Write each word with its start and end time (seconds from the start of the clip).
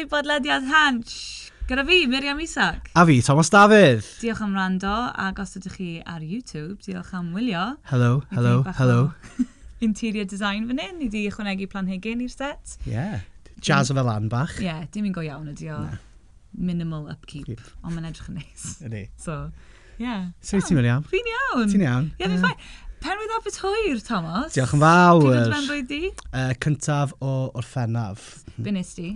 i 0.00 0.06
bodlediad 0.08 0.64
Hansh. 0.64 1.50
Gyda 1.68 1.82
fi, 1.84 2.06
Miriam 2.08 2.38
Isac. 2.40 2.86
A 2.96 3.02
fi, 3.04 3.18
Thomas 3.22 3.50
Dafydd. 3.52 4.06
Diolch 4.22 4.40
am 4.42 4.54
rando, 4.56 4.92
ac 5.12 5.38
os 5.42 5.52
ydych 5.58 5.74
chi 5.76 5.88
ar 6.08 6.22
YouTube, 6.24 6.78
diolch 6.86 7.10
am 7.18 7.34
wylio. 7.36 7.64
Hello, 7.90 8.22
hello, 8.30 8.62
hello. 8.78 9.00
interior 9.86 10.24
design 10.24 10.66
fan 10.70 10.80
hyn, 10.80 11.02
i 11.04 11.08
di 11.12 11.26
ychwanegu 11.28 11.68
planhigyn 11.70 12.22
i'r 12.24 12.32
set. 12.32 12.78
Yeah, 12.88 13.26
jazz 13.60 13.92
o 13.92 13.96
fel 13.98 14.08
an 14.12 14.30
bach. 14.32 14.54
Ie, 14.56 14.70
Yeah, 14.70 14.86
dim 14.94 15.10
un 15.10 15.16
go 15.16 15.24
iawn 15.26 15.50
ydi 15.52 15.68
o. 15.74 15.82
Nah. 15.84 15.98
Minimal 16.56 17.10
upkeep, 17.12 17.50
Keep. 17.50 17.66
ond 17.84 17.94
mae'n 17.94 18.08
edrych 18.08 18.30
yn 18.32 18.40
neis. 18.40 18.70
Ydy. 18.86 19.02
So, 19.20 19.36
ie. 19.98 20.06
yeah. 20.06 20.30
So, 20.40 20.56
oh, 20.58 20.64
ti'n 20.64 20.80
iawn? 20.80 21.04
Fi'n 21.12 21.28
iawn. 21.34 21.66
Ti'n 21.74 21.84
iawn? 21.84 22.08
Ie, 22.16 22.24
yeah, 22.24 22.32
fi'n 22.32 22.46
ffaith. 22.46 22.70
Penwydd 23.04 23.60
Hwyr, 23.60 24.00
Thomas. 24.04 24.56
Diolch 24.56 24.72
yn 24.76 24.82
fawr. 24.82 25.28
Pryd 25.28 25.44
ydw 25.44 25.60
i'n 25.60 25.68
rhoi 25.68 25.84
di? 25.92 26.00
Uh, 26.32 26.50
cyntaf 26.60 27.14
o 27.20 27.36
orffennaf. 27.56 28.26
Be 28.60 28.74
nes 28.74 28.96
di? 28.96 29.12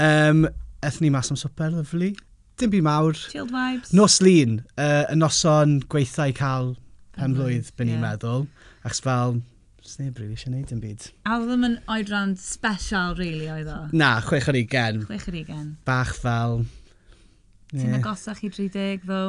Um, 0.00 0.46
ethon 0.80 1.04
ni 1.04 1.10
mas 1.12 1.30
am 1.30 1.36
swper, 1.36 1.74
lyflu. 1.76 2.14
Dim 2.60 2.72
byd 2.72 2.84
mawr. 2.84 3.12
Chilled 3.12 3.52
vibes. 3.52 3.92
Nos 3.92 4.20
lun, 4.24 4.60
uh, 4.80 5.04
y 5.12 5.16
noson 5.18 5.78
gweithau 5.92 6.32
cael 6.36 6.74
pen 7.16 7.34
penblwydd, 7.34 7.68
byn 7.76 7.90
ni'n 7.90 7.98
yeah. 7.98 8.04
meddwl. 8.06 8.46
Achos 8.84 9.02
fel, 9.04 9.36
sneb 9.84 10.16
rili 10.16 10.30
really 10.30 10.38
eisiau 10.38 10.54
gwneud 10.54 10.72
yn 10.76 10.80
byd. 10.80 11.06
A 11.28 11.36
oedd 11.36 11.50
ddim 11.50 11.66
yn 11.68 11.76
oedran 11.92 12.32
special, 12.40 13.12
really, 13.18 13.50
oedd 13.52 13.68
o? 13.72 13.78
Na, 13.96 14.14
chwech 14.24 14.48
ar 14.48 14.58
ugen. 14.60 15.02
Chwech 15.08 15.28
ar 15.28 15.38
ugen. 15.42 15.66
Bach 15.88 16.14
fel... 16.16 16.62
Yeah. 17.70 17.84
Ti'n 17.84 17.98
agosach 18.00 18.40
i 18.42 18.50
30, 18.50 19.04
ddo? 19.04 19.20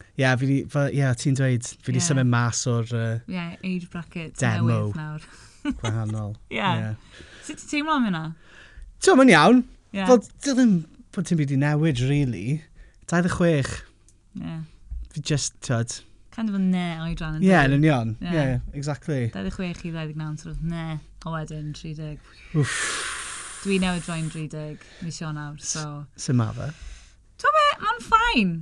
Ie, 0.00 0.22
yeah, 0.22 0.38
fi, 0.40 0.60
fel, 0.72 0.94
yeah, 0.96 1.16
ti'n 1.18 1.36
dweud, 1.36 1.66
fi 1.74 1.90
wedi 1.90 1.98
yeah. 1.98 2.06
symud 2.06 2.30
mas 2.30 2.62
o'r... 2.70 2.86
Uh, 2.94 3.18
yeah, 3.30 3.58
age 3.66 3.90
bracket. 3.92 4.38
Demo. 4.40 4.78
Nawr. 4.94 5.26
Gwahanol. 5.82 6.32
Ie. 6.54 6.94
Sut 7.42 7.58
ti'n 7.58 7.74
teimlo 7.74 7.98
am 7.98 8.08
hynna? 8.08 8.24
Ti'n 9.02 9.34
iawn. 9.34 9.62
Yeah. 9.92 10.06
Fel, 10.06 10.22
dyl 10.44 10.58
ddim 10.58 10.74
bod 11.14 11.26
ti'n 11.26 11.40
byd 11.40 11.54
i 11.54 11.58
newid, 11.60 12.02
really. 12.08 12.60
26. 13.10 13.82
Yeah. 14.38 14.62
Fi 15.10 15.20
just, 15.20 15.56
tyd... 15.66 16.00
Kind 16.30 16.48
of 16.48 16.54
a 16.54 16.58
ne 16.62 16.84
oedran 17.02 17.40
yn 17.40 17.42
Ie, 17.42 17.56
yn 17.66 17.72
union. 17.80 18.12
Ie, 18.20 18.28
yeah. 18.30 18.50
yeah, 18.52 18.58
exactly. 18.78 19.24
26 19.34 19.88
i 19.88 19.90
29, 19.90 20.36
sort 20.38 20.54
of 20.54 20.62
ne. 20.62 21.00
O 21.26 21.32
wedyn, 21.34 21.72
30. 21.74 22.20
Wff. 22.54 23.08
Dwi 23.64 23.80
newid 23.82 24.06
droi'n 24.06 24.30
30 24.32 24.78
mis 25.04 25.18
Ionawr, 25.20 25.58
so... 25.60 25.82
Sy'n 26.16 26.38
ma 26.38 26.46
fe? 26.56 26.70
Ti'n 27.42 27.56
be, 27.56 27.64
mae'n 27.82 27.98
ffain. 28.06 28.54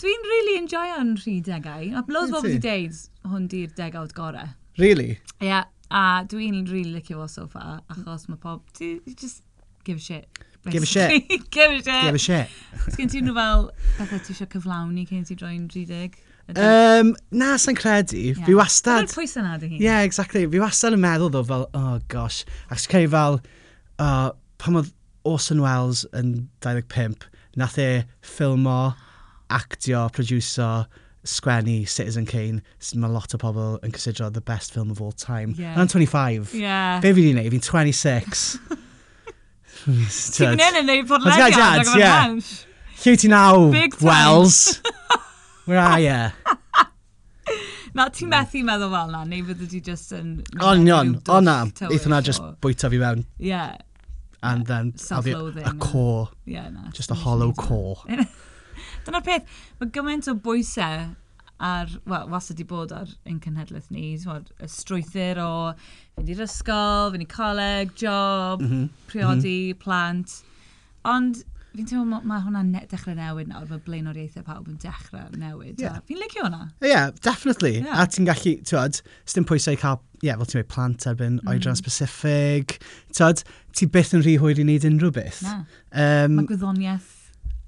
Dwi'n 0.00 0.30
really 0.30 0.54
enjoyo'n 0.60 1.16
30au. 1.18 1.90
A 1.98 2.04
blows 2.06 2.30
bob 2.32 2.46
wedi 2.46 2.62
deud, 2.62 3.02
hwn 3.26 3.50
di'r 3.52 3.74
degawd 3.76 4.14
gorau. 4.16 4.54
Really? 4.78 5.18
Ie, 5.40 5.50
yeah, 5.50 5.66
a 5.90 6.22
dwi'n 6.30 6.62
really 6.70 6.94
licio 6.94 7.18
fo 7.18 7.28
so 7.32 7.48
far, 7.50 7.82
achos 7.92 8.30
mae 8.30 8.40
pob... 8.40 8.62
Ti 8.78 9.00
Just 9.12 9.42
give 9.84 9.98
a 9.98 10.06
shit. 10.06 10.45
Give 10.74 10.82
a 10.82 10.86
shit. 10.86 11.28
Give 11.50 11.70
a 11.70 11.82
shit. 11.82 12.02
Give 12.04 12.14
a 12.14 12.18
shit. 12.18 12.54
Sgyn 12.92 13.10
ti 13.12 13.22
nhw 13.24 13.34
fel 13.36 13.68
bethau 13.98 14.22
ti 14.22 14.34
eisiau 14.34 14.50
cyflawni 14.52 15.06
cyn 15.08 15.26
ti 15.26 15.36
droi'n 15.38 15.68
30? 15.72 16.18
Um, 16.54 17.14
na, 17.34 17.56
sa'n 17.58 17.74
credu. 17.78 18.20
Yeah. 18.30 18.44
Fi 18.46 18.54
wastad... 18.58 19.06
Dyna'r 19.06 19.16
pwys 19.16 19.34
yna, 19.40 19.54
dy 19.62 19.70
hi. 19.72 19.80
Yeah, 19.82 20.04
exactly. 20.06 20.44
Fi 20.50 20.62
wastad 20.62 20.94
yn 20.94 21.02
meddwl 21.02 21.32
ddo 21.34 21.42
fel, 21.48 21.66
oh 21.74 21.96
gosh. 22.12 22.44
Ac 22.70 22.84
sy'n 22.84 22.92
credu 22.92 23.10
fel, 23.14 23.40
uh, 24.02 24.28
pan 24.62 24.78
oedd 24.78 24.92
Orson 25.26 25.64
Welles 25.64 26.04
yn 26.14 26.46
25, 26.62 27.26
nath 27.58 27.80
e 27.82 27.90
ffilmo, 28.22 28.94
actio, 29.50 30.06
producer, 30.14 30.86
sgwennu 31.26 31.80
Citizen 31.90 32.26
Kane, 32.30 32.62
sy'n 32.78 33.02
mae 33.02 33.10
lot 33.10 33.34
o 33.34 33.40
pobl 33.42 33.80
yn 33.82 33.94
cysidro 33.96 34.30
the 34.32 34.40
best 34.40 34.72
film 34.72 34.92
of 34.94 35.02
all 35.02 35.12
time. 35.12 35.54
Yeah. 35.58 35.72
And 35.72 35.82
I'm 35.82 35.88
25. 35.88 36.54
Yeah. 36.54 37.00
Be 37.02 37.12
fi 37.12 37.26
di 37.26 37.34
wneud? 37.34 37.50
Fi'n 37.56 37.66
26. 37.66 38.58
Ti'n 39.86 40.56
gwneud 40.56 40.80
yn 40.80 40.88
neud 40.88 41.06
podlediad 41.06 41.54
ar 41.62 41.82
gyfer 41.84 42.00
Welsh. 42.02 42.54
Lle 43.04 43.12
ti 43.22 43.28
naw, 43.30 43.66
Wells? 44.02 44.56
Where 45.66 45.78
are 45.78 46.00
you? 46.02 46.22
Na, 47.94 48.08
ti'n 48.10 48.32
methu 48.32 48.64
meddwl 48.66 48.90
fel 48.92 49.12
na, 49.14 49.20
neu 49.30 49.44
fydde 49.46 49.68
ti 49.70 49.80
just 49.86 50.10
yn... 50.16 50.40
O, 50.58 50.72
nion, 50.80 51.14
o 51.30 51.38
na, 51.40 51.54
eithon 51.86 52.12
na 52.12 52.18
just 52.26 52.42
bwyta 52.64 52.90
fi 52.90 52.98
mewn. 53.00 53.22
Yeah. 53.38 53.76
And 54.42 54.66
then, 54.66 54.92
Self-loathing. 54.98 55.64
A 55.66 55.72
core. 55.78 56.28
Yeah, 56.44 56.68
na. 56.70 56.90
Just 56.90 57.14
a 57.14 57.18
hollow 57.22 57.52
core. 57.52 58.02
Dyna'r 59.06 59.24
peth, 59.24 59.46
mae 59.78 59.94
gymaint 59.94 60.26
o 60.28 60.34
bwysau 60.42 61.06
ar, 61.58 61.90
wel, 62.04 62.28
was 62.28 62.50
ydi 62.52 62.66
bod 62.68 62.92
ar 62.92 63.10
ein 63.26 63.40
cenhedlaeth 63.40 63.88
ni, 63.94 64.14
twod, 64.20 64.50
y 64.60 64.68
strwythyr 64.70 65.40
o 65.40 65.50
fynd 66.16 66.32
i'r 66.32 66.44
ysgol, 66.44 67.12
fynd 67.14 67.24
i 67.24 67.28
coleg, 67.30 67.92
job, 67.96 68.62
mm 68.62 68.70
-hmm. 68.70 68.88
priodi, 69.10 69.58
mm 69.58 69.76
-hmm. 69.76 69.82
plant. 69.84 70.40
Ond 71.06 71.44
fi'n 71.76 71.88
teimlo 71.88 72.04
mae 72.08 72.24
ma 72.24 72.38
hwnna'n 72.44 72.70
ne 72.72 72.82
dechrau 72.90 73.16
newid 73.16 73.48
nawr, 73.50 73.66
mae 73.68 73.82
blaenoriaethau 73.84 74.44
pawb 74.46 74.68
yn 74.68 74.78
dechrau 74.80 75.28
newid. 75.36 75.80
Yeah. 75.80 76.00
Fi'n 76.08 76.20
licio 76.20 76.44
hwnna? 76.44 76.70
Ie, 76.80 76.92
yeah, 76.92 77.10
definitely. 77.24 77.80
Yeah. 77.80 78.00
A 78.00 78.06
ti'n 78.06 78.28
gallu, 78.28 78.56
ti'n 78.64 79.00
sdim 79.28 79.48
pwysau 79.48 79.76
i 79.76 79.80
cael, 79.80 80.00
ie, 80.20 80.28
yeah, 80.28 80.38
fel 80.40 80.48
ti'n 80.48 80.60
meddwl, 80.60 80.72
plant 80.72 81.08
erbyn 81.08 81.40
mm. 81.40 81.52
oedran 81.52 81.76
specific. 81.76 82.78
Ti'n 83.16 83.44
ti 83.76 83.88
byth 83.92 84.14
yn 84.16 84.24
rhy 84.24 84.38
hwyr 84.40 84.60
i 84.60 84.64
wneud 84.64 84.88
unrhyw 84.88 85.12
beth. 85.18 85.42
Na. 85.44 85.58
Um, 85.92 86.40
mae 86.40 86.48
gwyddoniaeth 86.52 87.15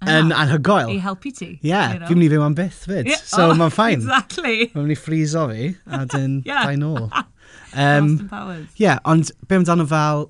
yn 0.07 0.31
anhygoel. 0.35 0.93
I 0.93 1.01
helpu 1.03 1.33
ti. 1.35 1.49
Ie, 1.57 1.71
yeah, 1.71 1.93
you 1.93 1.99
know? 1.99 2.11
fi'n 2.11 2.21
mynd 2.21 2.29
i 2.29 2.31
fyw 2.35 2.45
am 2.47 2.55
byth 2.59 2.85
fyd. 2.87 3.09
Yeah, 3.11 3.25
so 3.25 3.49
oh, 3.49 3.57
mae'n 3.59 3.75
ffain. 3.75 3.99
Exactly. 3.99 4.69
Mae'n 4.75 4.85
mynd 4.85 4.95
i 4.95 4.99
ffriso 4.99 5.49
fi, 5.51 5.73
a 5.91 6.05
dyn 6.13 6.39
yeah. 6.49 6.63
ffain 6.63 6.87
ôl. 6.87 7.09
Um, 7.09 8.13
Austin 8.13 8.31
Powers. 8.31 8.65
Ie, 8.77 8.87
yeah, 8.87 9.03
ond 9.09 9.33
be 9.49 9.59
amdano 9.59 9.89
fel... 9.91 10.29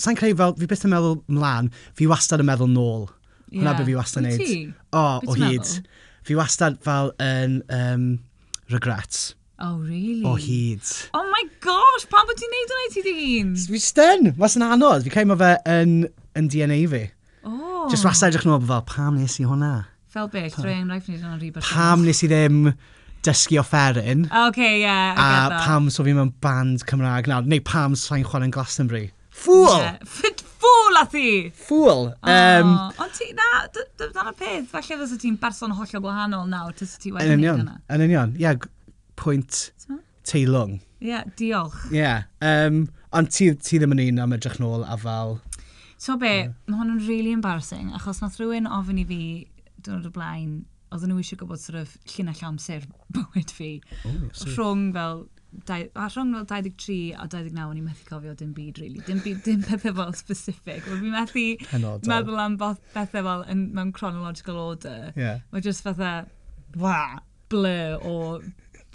Sa'n 0.00 0.16
creu 0.16 0.32
fel, 0.32 0.54
fi 0.56 0.66
byth 0.70 0.86
yn 0.88 0.94
meddwl 0.94 1.18
mlaen, 1.28 1.66
fi 1.98 2.06
wastad 2.08 2.40
yn 2.40 2.48
meddwl 2.48 2.70
nôl. 2.72 3.04
Yeah. 3.50 3.60
Hwna 3.60 3.74
be 3.76 3.84
fi 3.90 3.96
wastad 3.98 4.24
yn 4.24 4.38
neud. 4.38 4.72
O, 4.96 5.04
o 5.28 5.36
hyd. 5.36 5.74
Fi 6.24 6.38
wastad 6.38 6.80
fel 6.86 7.12
yn 7.20 7.60
um, 7.76 8.06
regrets. 8.72 9.34
Oh, 9.60 9.76
really? 9.84 10.24
O 10.24 10.38
hyd. 10.40 10.80
Oh 11.12 11.26
my 11.28 11.44
gosh, 11.60 12.06
pan 12.08 12.24
bod 12.24 12.40
ti'n 12.40 12.48
neud 12.54 12.72
hwnna 12.72 12.86
i 12.86 12.92
ti 12.94 13.04
dy 13.04 13.14
hun? 13.20 13.54
Fi 13.60 13.80
sten, 13.84 14.30
mas 14.40 14.56
yn 14.56 14.64
anodd. 14.64 15.04
Fi 15.04 15.12
cael 15.12 15.28
mae 15.28 15.40
fe 15.42 15.50
yn, 15.68 15.96
yn 16.40 16.48
DNA 16.48 16.80
fi. 16.94 17.02
Just 17.90 18.06
was 18.06 18.22
edrych 18.22 18.46
yn 18.46 18.66
fel, 18.68 18.82
pam 18.86 19.18
nes 19.18 19.36
i 19.42 19.44
hwnna? 19.48 19.72
Fel 20.10 20.28
be, 20.30 20.44
drwy 20.54 20.76
enghraifft 20.76 21.10
ni 21.10 21.16
hwnna'n 21.18 21.40
rhywbeth. 21.40 21.70
Pam 21.70 22.04
nes 22.06 22.20
i 22.22 22.28
ddim 22.30 22.60
dysgu 23.26 23.58
offeryn. 23.60 24.28
OK, 24.46 24.60
ie. 24.62 24.82
Yeah, 24.84 25.18
a 25.18 25.64
pam 25.64 25.88
so 25.90 26.06
fi 26.06 26.14
mewn 26.14 26.30
band 26.44 26.84
Cymraeg 26.90 27.30
nawr, 27.30 27.48
neu 27.50 27.62
pam 27.66 27.96
sa'n 27.98 28.46
yn 28.46 28.54
Glastonbury. 28.54 29.10
Fool! 29.30 29.74
Yeah. 29.74 29.98
Fŵl 30.60 30.98
a 31.00 31.04
thi! 31.08 31.28
Fool! 31.56 32.10
Um, 32.22 32.72
Ond 33.00 33.14
ti, 33.16 33.30
na, 33.36 33.64
dyna'r 33.72 34.34
peth, 34.36 34.68
falle 34.70 34.98
fysa 35.00 35.18
ti'n 35.22 35.38
berson 35.40 35.72
hollol 35.74 36.04
gwahanol 36.04 36.46
nawr, 36.50 36.74
tysa 36.76 37.00
ti 37.00 37.14
wedi 37.14 37.32
gwneud 37.32 37.62
hynna. 37.62 37.78
Yn 37.94 38.04
union, 38.04 38.34
ie, 38.36 38.52
pwynt 39.20 39.70
teilwng. 40.28 40.78
Ie, 41.00 41.14
yeah, 41.14 41.24
diolch. 41.38 41.78
Ie, 41.88 42.02
yeah, 42.02 42.26
um, 42.44 42.82
ond 43.16 43.32
ti, 43.32 43.48
ti 43.56 43.80
ddim 43.80 43.96
yn 43.96 44.02
un 44.10 44.20
am 44.26 44.36
edrych 44.36 44.58
nôl 44.60 44.84
a 44.84 44.98
fel 45.00 45.38
So 46.00 46.16
be, 46.16 46.28
yeah. 46.32 46.52
mae 46.64 46.78
hwn 46.80 46.94
yn 46.94 47.00
really 47.04 47.32
embarrassing, 47.36 47.90
achos 47.96 48.22
nath 48.22 48.38
rhywun 48.40 48.68
ofyn 48.72 49.02
i 49.02 49.04
fi 49.04 49.18
dwrnod 49.84 50.08
o 50.08 50.12
blaen, 50.14 50.54
oedden 50.94 51.12
nhw 51.12 51.20
eisiau 51.20 51.42
gwybod 51.42 51.60
sort 51.60 51.76
of 51.82 51.92
llinell 52.14 52.40
amser 52.48 52.86
bywyd 53.16 53.52
fi. 53.52 53.74
Oh, 54.08 54.14
yes, 54.14 54.46
rhwng 54.54 54.86
fel 54.96 55.26
a 55.68 56.06
rhwng 56.06 56.32
23 56.46 56.96
a 57.18 57.26
29 57.26 57.66
o'n 57.66 57.82
i'n 57.82 57.84
methu 57.90 58.08
cofio 58.08 58.32
dim 58.38 58.54
byd, 58.56 58.80
really. 58.80 59.04
Dim, 59.04 59.20
byd, 59.26 59.42
dim 59.44 59.60
pethau 59.66 59.92
fel 60.00 60.16
specific. 60.16 60.88
Wel, 60.88 61.02
fi'n 61.02 61.14
methu 61.18 61.44
Penodol. 61.66 62.12
meddwl 62.14 62.42
am 62.46 62.56
pethau 62.56 63.28
fel 63.28 63.44
yn, 63.52 63.66
mewn 63.76 63.92
chronological 63.92 64.56
order. 64.62 65.12
Yeah. 65.20 65.44
Mae 65.52 65.68
just 65.68 65.84
fatha, 65.84 66.14
wa, 66.80 66.96
blur 67.52 68.00
o, 68.00 68.16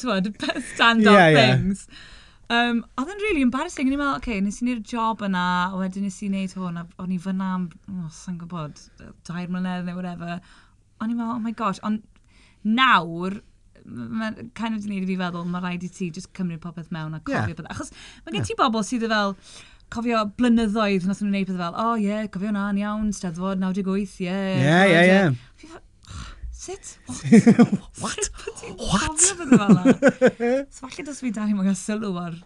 ti'n 0.02 0.34
stand-up 0.74 1.14
yeah, 1.14 1.30
yeah. 1.30 1.40
things. 1.54 1.86
Yeah. 1.86 2.04
Um, 2.54 2.84
oedd 3.00 3.10
yn 3.10 3.24
really 3.24 3.42
embarrassing. 3.42 3.88
O'n 3.90 3.96
i'n 3.96 4.02
meddwl, 4.02 4.20
oce, 4.20 4.22
okay, 4.22 4.42
nes 4.44 4.60
i 4.62 4.68
wneud 4.68 4.86
job 4.90 5.24
yna, 5.26 5.46
a 5.72 5.80
wedyn 5.80 6.06
nes 6.06 6.20
i 6.22 6.30
wneud 6.30 6.54
hwn, 6.54 6.78
a 6.78 6.86
o'n 7.02 7.16
i 7.16 7.18
fyna 7.22 7.50
am, 7.56 7.68
oh, 7.90 8.10
sa'n 8.14 8.38
gwybod, 8.42 8.82
dair 9.26 9.50
mlynedd 9.50 9.88
neu 9.88 9.98
whatever. 9.98 10.38
O'n 11.02 11.10
i'n 11.10 11.18
meddwl, 11.18 11.36
oh 11.40 11.42
my 11.42 11.54
gosh, 11.58 11.82
ond 11.88 12.06
nawr, 12.66 13.40
mae'n 13.86 14.52
kind 14.58 14.78
of 14.78 14.86
wneud 14.86 15.06
i 15.06 15.10
fi 15.10 15.18
feddwl, 15.22 15.48
mae 15.50 15.64
rhaid 15.64 15.88
i 15.88 15.90
ti 15.94 16.12
just 16.14 16.32
cymryd 16.38 16.62
popeth 16.62 16.92
mewn 16.94 17.18
a 17.18 17.22
cofio 17.22 17.42
yeah. 17.42 17.56
beth. 17.58 17.72
Achos 17.74 17.94
mae 17.94 18.36
gen 18.36 18.42
yeah. 18.44 18.52
ti 18.52 18.60
bobl 18.62 18.86
sydd 18.86 19.08
fel, 19.10 19.36
cofio 19.94 20.22
blynyddoedd 20.38 21.10
nath 21.10 21.22
nhw'n 21.22 21.34
gwneud 21.34 21.50
pethau 21.50 21.64
fel, 21.66 21.82
oh, 21.82 21.98
ie, 21.98 22.10
yeah, 22.12 22.30
cofio 22.34 22.54
na, 22.54 22.70
yn 22.74 22.82
iawn, 22.84 23.12
steddfod 23.14 23.62
98, 23.62 24.16
ie. 24.26 24.38
Ie, 24.62 24.80
ie, 24.94 25.04
ie. 25.10 25.84
Sut? 26.66 26.98
What? 28.02 28.30
What? 28.78 29.22
What? 29.52 30.00
so 30.74 30.88
falle 30.88 31.06
dos 31.06 31.20
fi 31.22 31.30
dau 31.30 31.46
mae'n 31.46 31.60
mwyn 31.60 31.78
sylw 31.78 32.16
ar 32.18 32.40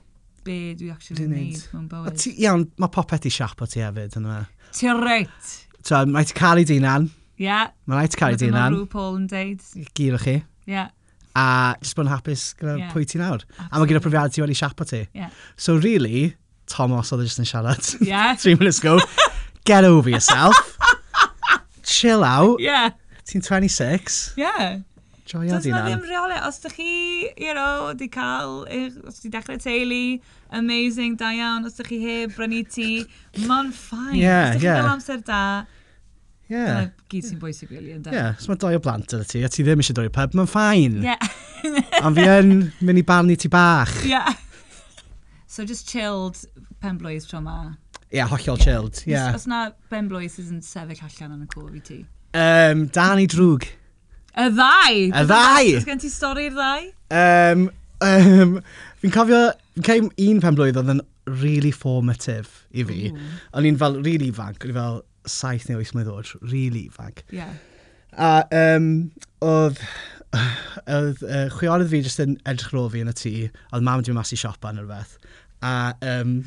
be 0.44 0.74
dwi 0.76 0.90
actually 0.92 1.24
yn 1.24 1.32
neud 1.38 1.64
mewn 1.72 1.88
bywyd. 1.92 2.26
Iawn, 2.44 2.66
mae 2.82 2.92
popeth 2.92 3.28
i 3.30 3.32
siap 3.32 3.64
o 3.64 3.68
ti 3.70 3.84
hefyd, 3.84 4.18
yn 4.20 4.28
yma. 4.28 4.42
Ti 4.76 4.92
reit. 5.00 5.56
So, 5.88 6.02
mae 6.12 6.28
ti 6.28 6.36
cael 6.36 6.62
ei 6.62 6.68
dinan. 6.68 7.08
Ie. 7.40 7.48
Mae 7.88 7.96
rhaid 7.96 8.14
ti 8.14 8.20
cael 8.20 8.36
ei 8.36 8.42
dinan. 8.44 8.74
Mae 8.74 8.82
rhyw 8.82 8.92
Paul 8.92 9.18
yn 9.22 9.28
deud. 9.32 9.64
Gyr 9.96 10.20
o 10.20 10.22
chi. 10.22 10.36
Ie. 10.70 10.86
A 11.40 11.48
jyst 11.80 11.96
bod 11.96 12.10
yn 12.10 12.12
hapus 12.12 12.46
gyda 12.60 12.76
yeah. 12.76 12.92
pwy 12.92 13.08
ti 13.08 13.22
nawr. 13.22 13.46
Absolutely. 13.46 13.72
A 13.72 13.80
mae 13.80 13.92
gyda 13.94 14.04
profiad 14.04 14.36
ti 14.36 14.44
wedi 14.44 14.58
siap 14.60 14.84
o 14.84 14.88
ti. 14.90 15.06
Yeah. 15.16 15.36
So, 15.56 15.78
really, 15.80 16.34
Thomas 16.72 17.14
oedd 17.16 17.24
e 17.24 17.30
jyst 17.30 17.44
yn 17.46 17.50
siarad. 17.50 17.94
Yeah. 18.04 18.36
Three 18.42 18.60
minutes 18.60 18.84
ago. 18.84 19.00
Get 19.70 19.88
over 19.88 20.12
yourself. 20.12 20.76
Chill 21.88 22.28
out. 22.28 22.60
Yeah. 22.60 22.92
Ti'n 23.30 23.46
26? 23.46 24.22
Yeah. 24.40 24.80
Joia 25.30 25.60
di 25.62 25.70
na. 25.70 25.84
ddim 25.86 26.02
reole. 26.10 26.38
Os 26.48 26.58
ydych 26.64 26.80
chi, 26.80 26.94
you 27.38 27.54
know, 27.54 27.94
di 27.94 28.08
cael, 28.10 28.64
os 29.06 29.20
di 29.22 29.30
dechrau 29.30 29.60
teulu, 29.62 30.20
amazing, 30.50 31.20
da 31.20 31.30
iawn. 31.38 31.68
Os 31.70 31.78
ydych 31.78 31.92
chi 31.94 32.00
heb 32.08 32.34
brynu 32.34 32.64
ti, 32.66 33.04
ma'n 33.46 33.70
ffain. 33.76 34.18
Yeah, 34.18 34.50
os 34.50 34.56
ydych 34.58 34.66
yeah. 34.66 34.80
chi 34.80 34.82
fel 34.82 34.96
amser 34.96 35.22
da, 35.28 35.44
Yeah. 36.50 36.66
Dyna 36.66 37.10
gyd 37.14 37.26
sy'n 37.28 37.38
bwysig, 37.42 37.70
really, 37.70 37.92
yn 37.94 38.02
da. 38.02 38.14
Yeah, 38.14 38.38
so 38.42 38.50
mae 38.50 38.58
doi 38.58 38.72
o 38.74 38.82
blant 38.82 39.14
yna 39.14 39.26
ti, 39.30 39.44
a 39.46 39.50
ti 39.54 39.62
ddim 39.66 39.84
eisiau 39.84 40.00
doi 40.00 40.08
o 40.10 40.14
pub, 40.14 40.34
mae'n 40.34 40.50
ffain. 40.50 40.96
Yeah. 41.06 41.36
Ond 42.08 42.18
fi 42.18 42.26
yn 42.26 42.54
mynd 42.82 43.02
i 43.02 43.04
barnu 43.06 43.36
ti 43.38 43.52
bach. 43.54 43.94
Yeah. 44.10 44.34
So 45.46 45.66
just 45.70 45.86
chilled 45.92 46.42
penblwydd 46.82 47.30
tro 47.30 47.44
ma. 47.46 47.60
Ie, 48.10 48.18
yeah, 48.18 48.32
hollol 48.32 48.58
yeah. 48.58 48.66
chilled, 48.66 49.04
ie. 49.04 49.14
Yeah. 49.14 49.30
Os, 49.30 49.44
os 49.44 49.52
na 49.52 49.68
benblwydd 49.94 50.34
sydd 50.34 50.50
yn 50.56 50.64
sefyll 50.66 51.06
allan 51.06 51.38
yn 51.38 51.46
y 51.46 51.52
cwr 51.54 51.78
i 51.78 51.84
ti. 51.86 52.00
Um, 52.34 52.88
Dani 52.94 53.28
Drwg. 53.28 53.66
Y 54.40 54.50
ddau? 54.54 54.98
Y 55.10 55.24
ddau! 55.26 55.70
Ys 55.80 55.88
gen 55.88 56.02
ti 56.02 56.12
stori'r 56.14 56.54
ddau? 56.54 56.90
Um, 57.10 57.70
um, 58.06 58.60
fi'n 59.02 59.14
cofio, 59.16 59.40
fi'n 59.76 59.88
cael 59.88 60.10
un 60.28 60.44
pen 60.44 60.60
blwydd 60.60 60.78
oedd 60.80 60.92
yn 60.94 61.02
really 61.42 61.72
formative 61.74 62.68
i 62.70 62.86
fi. 62.86 63.10
Mm. 63.10 63.40
O'n 63.58 63.70
i'n 63.70 63.80
fel 63.82 63.98
really 64.06 64.30
ifanc, 64.30 64.62
o'n 64.64 64.74
i 64.74 64.78
fel 64.78 65.02
7 65.30 65.72
neu 65.72 65.82
8 65.82 65.96
mlynedd 65.96 66.14
oed, 66.14 66.32
really 66.52 66.86
ifanc. 66.88 67.24
Yeah. 67.34 67.58
A 68.14 68.32
um, 68.56 69.10
oedd 69.46 69.82
oedd 70.30 71.24
uh, 71.26 71.48
chwiorydd 71.56 71.90
fi 71.90 72.04
jyst 72.06 72.22
yn 72.22 72.38
edrych 72.50 72.76
ar 72.78 72.92
fi 72.94 73.02
yn 73.02 73.10
y 73.10 73.16
tŷ, 73.18 73.34
oedd 73.74 73.86
mam 73.86 74.04
wedi 74.04 74.14
mas 74.14 74.34
i 74.36 74.38
siopa 74.40 74.74
neu 74.74 74.86
rhywbeth, 74.86 75.18
a 75.66 75.74
um, 76.14 76.38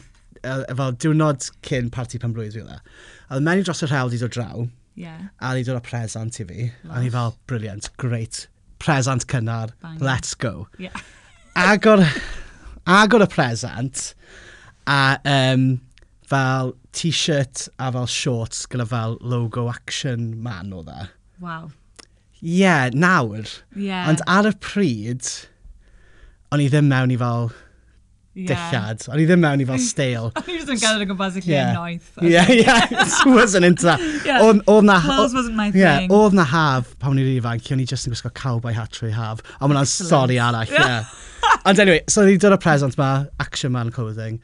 fel 0.42 0.94
diwrnod 1.02 1.48
cyn 1.66 1.90
parti 1.94 2.22
pen 2.22 2.34
blwydd 2.36 2.54
fi 2.54 2.62
oedd 2.62 2.76
e. 2.76 2.78
A 3.26 3.36
oedd 3.36 3.46
menu 3.48 3.66
dros 3.66 3.82
y 3.82 3.90
rhawl 3.90 4.12
di 4.12 4.22
dod 4.22 4.34
draw, 4.34 4.66
Yeah. 4.94 5.28
A 5.40 5.54
ni 5.54 5.62
dod 5.64 5.76
o 5.76 5.80
presant 5.80 6.40
i 6.40 6.44
fi. 6.44 6.70
Lush. 6.84 6.96
A 6.96 7.00
ni 7.00 7.10
fel, 7.10 7.36
brilliant, 7.46 7.88
great. 7.96 8.46
Presant 8.78 9.26
cynnar, 9.26 9.72
Bang. 9.80 9.98
let's 9.98 10.34
go. 10.34 10.68
Yeah. 10.78 10.96
agor, 11.56 12.04
agor 12.86 13.22
y 13.22 13.26
present. 13.26 14.14
a 14.86 15.18
um, 15.24 15.80
fel 16.26 16.74
t-shirt 16.92 17.68
a 17.78 17.92
fel 17.92 18.06
shorts 18.06 18.66
gyda 18.66 18.86
fel 18.88 19.18
logo 19.20 19.68
action 19.70 20.42
man 20.42 20.72
o 20.72 20.82
dda. 20.82 21.08
Wow. 21.40 21.70
Ie, 22.42 22.62
yeah, 22.62 22.88
nawr. 22.90 23.46
Yeah. 23.76 24.08
Ond 24.10 24.22
ar 24.26 24.48
y 24.50 24.54
pryd, 24.58 25.28
o'n 26.52 26.62
i 26.64 26.68
ddim 26.70 26.90
mewn 26.90 27.14
i 27.14 27.18
fel 27.20 27.52
yeah. 28.34 28.48
dillad. 28.48 29.04
O'n 29.12 29.20
i 29.20 29.26
ddim 29.28 29.42
mewn 29.44 29.62
i 29.62 29.66
fel 29.68 29.80
stale. 29.82 30.30
O'n 30.38 30.48
i 30.48 30.56
just 30.58 30.72
yn 30.72 30.80
gael 30.80 31.04
yn 31.04 31.10
gwmpas 31.10 31.36
i 31.38 31.42
chi 31.44 31.52
yeah. 31.52 31.72
noeth. 31.76 32.08
Yeah, 32.24 32.50
yeah, 32.62 32.88
it 33.04 33.28
wasn't 33.28 33.68
into 33.68 33.86
that. 33.88 34.02
yeah. 34.26 34.42
Oedd 34.42 34.88
na... 34.88 34.98
Clothes 35.04 35.36
wasn't 35.36 35.58
my 35.58 35.68
yeah, 35.74 36.00
thing. 36.00 36.14
Oedd 36.16 36.36
na 36.38 36.46
haf 36.48 36.94
pan 37.02 37.14
o'n 37.14 37.22
i'n 37.22 37.30
ifanc, 37.36 37.70
o'n 37.74 37.84
i 37.84 37.86
just 37.88 38.08
yn 38.08 38.14
gwisgo 38.14 38.32
cowboy 38.38 38.74
hat 38.76 38.94
trwy 38.96 39.12
haf. 39.16 39.44
A 39.58 39.66
hwnna'n 39.66 39.88
stori 39.90 40.40
arall, 40.42 40.70
yeah. 40.72 41.08
Ond 41.68 41.80
anyway, 41.82 42.02
so 42.10 42.24
ni 42.26 42.38
dod 42.40 42.56
o 42.56 42.60
present 42.60 42.96
ma, 43.00 43.12
Action 43.42 43.74
Man 43.74 43.92
Clothing. 43.94 44.40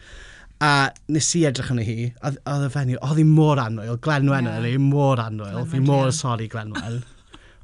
A 0.64 0.90
nes 1.14 1.29
i 1.38 1.44
edrych 1.46 1.70
yn 1.70 1.82
hi, 1.87 1.99
oedd 2.26 2.64
y 2.67 2.70
fenyw, 2.75 2.99
oedd 3.06 3.20
hi 3.20 3.26
mor 3.26 3.61
anwyl, 3.62 3.94
Glenwen 4.02 4.50
yeah. 4.50 4.64
oedd 4.64 4.82
mor 4.82 5.23
anwyl, 5.23 5.62
fi 5.70 5.81
mor 5.82 6.11
sori 6.14 6.49
Glenwen. 6.50 7.05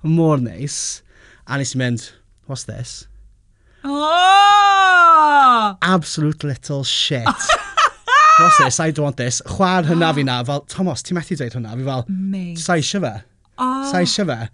mor 0.05 0.39
neis. 0.41 1.03
A 1.45 1.59
nes 1.61 1.75
i 1.75 1.81
mynd, 1.81 2.13
what's 2.47 2.65
this? 2.71 3.03
Oh! 3.85 5.77
Absolute 5.83 6.45
little 6.45 6.85
shit. 6.85 7.25
What's 8.39 8.59
this? 8.59 8.81
I 8.81 8.91
don't 8.91 9.05
want 9.05 9.17
this. 9.17 9.41
Chwa'r 9.47 9.85
hynna 9.85 10.15
fi 10.15 10.25
na, 10.25 10.43
fel, 10.45 10.65
Thomas, 10.69 11.05
ti'n 11.07 11.19
methu 11.19 11.37
dweud 11.39 11.55
hwnna? 11.55 11.77
Fi 11.79 11.85
fel, 11.87 12.05
Mate. 12.09 12.59
sa 12.63 12.75
eisiau 12.81 13.05
fe. 13.05 13.13
Oh. 13.59 13.85
Sa 13.91 14.01
eisiau 14.01 14.27
fe. 14.31 14.49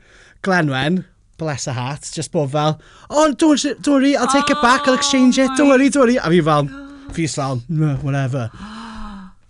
Glenwen, 0.44 1.05
bless 1.38 1.65
her 1.65 1.73
heart, 1.73 2.11
just 2.12 2.32
bod 2.32 2.50
fel, 2.53 2.79
oh, 3.09 3.32
don't, 3.32 3.62
don't 3.62 3.88
worry, 3.94 4.17
I'll 4.17 4.29
take 4.29 4.50
it 4.50 4.59
oh 4.59 4.62
back, 4.62 4.87
I'll 4.87 4.94
exchange 4.94 5.38
it, 5.38 5.50
don't 5.56 5.69
worry, 5.69 5.88
don't 5.88 6.03
worry. 6.05 6.17
A 6.17 6.29
fi 6.29 6.41
fel, 6.43 6.69
fi 7.12 7.27
sal, 7.27 7.62
no, 7.69 7.94
whatever. 8.05 8.50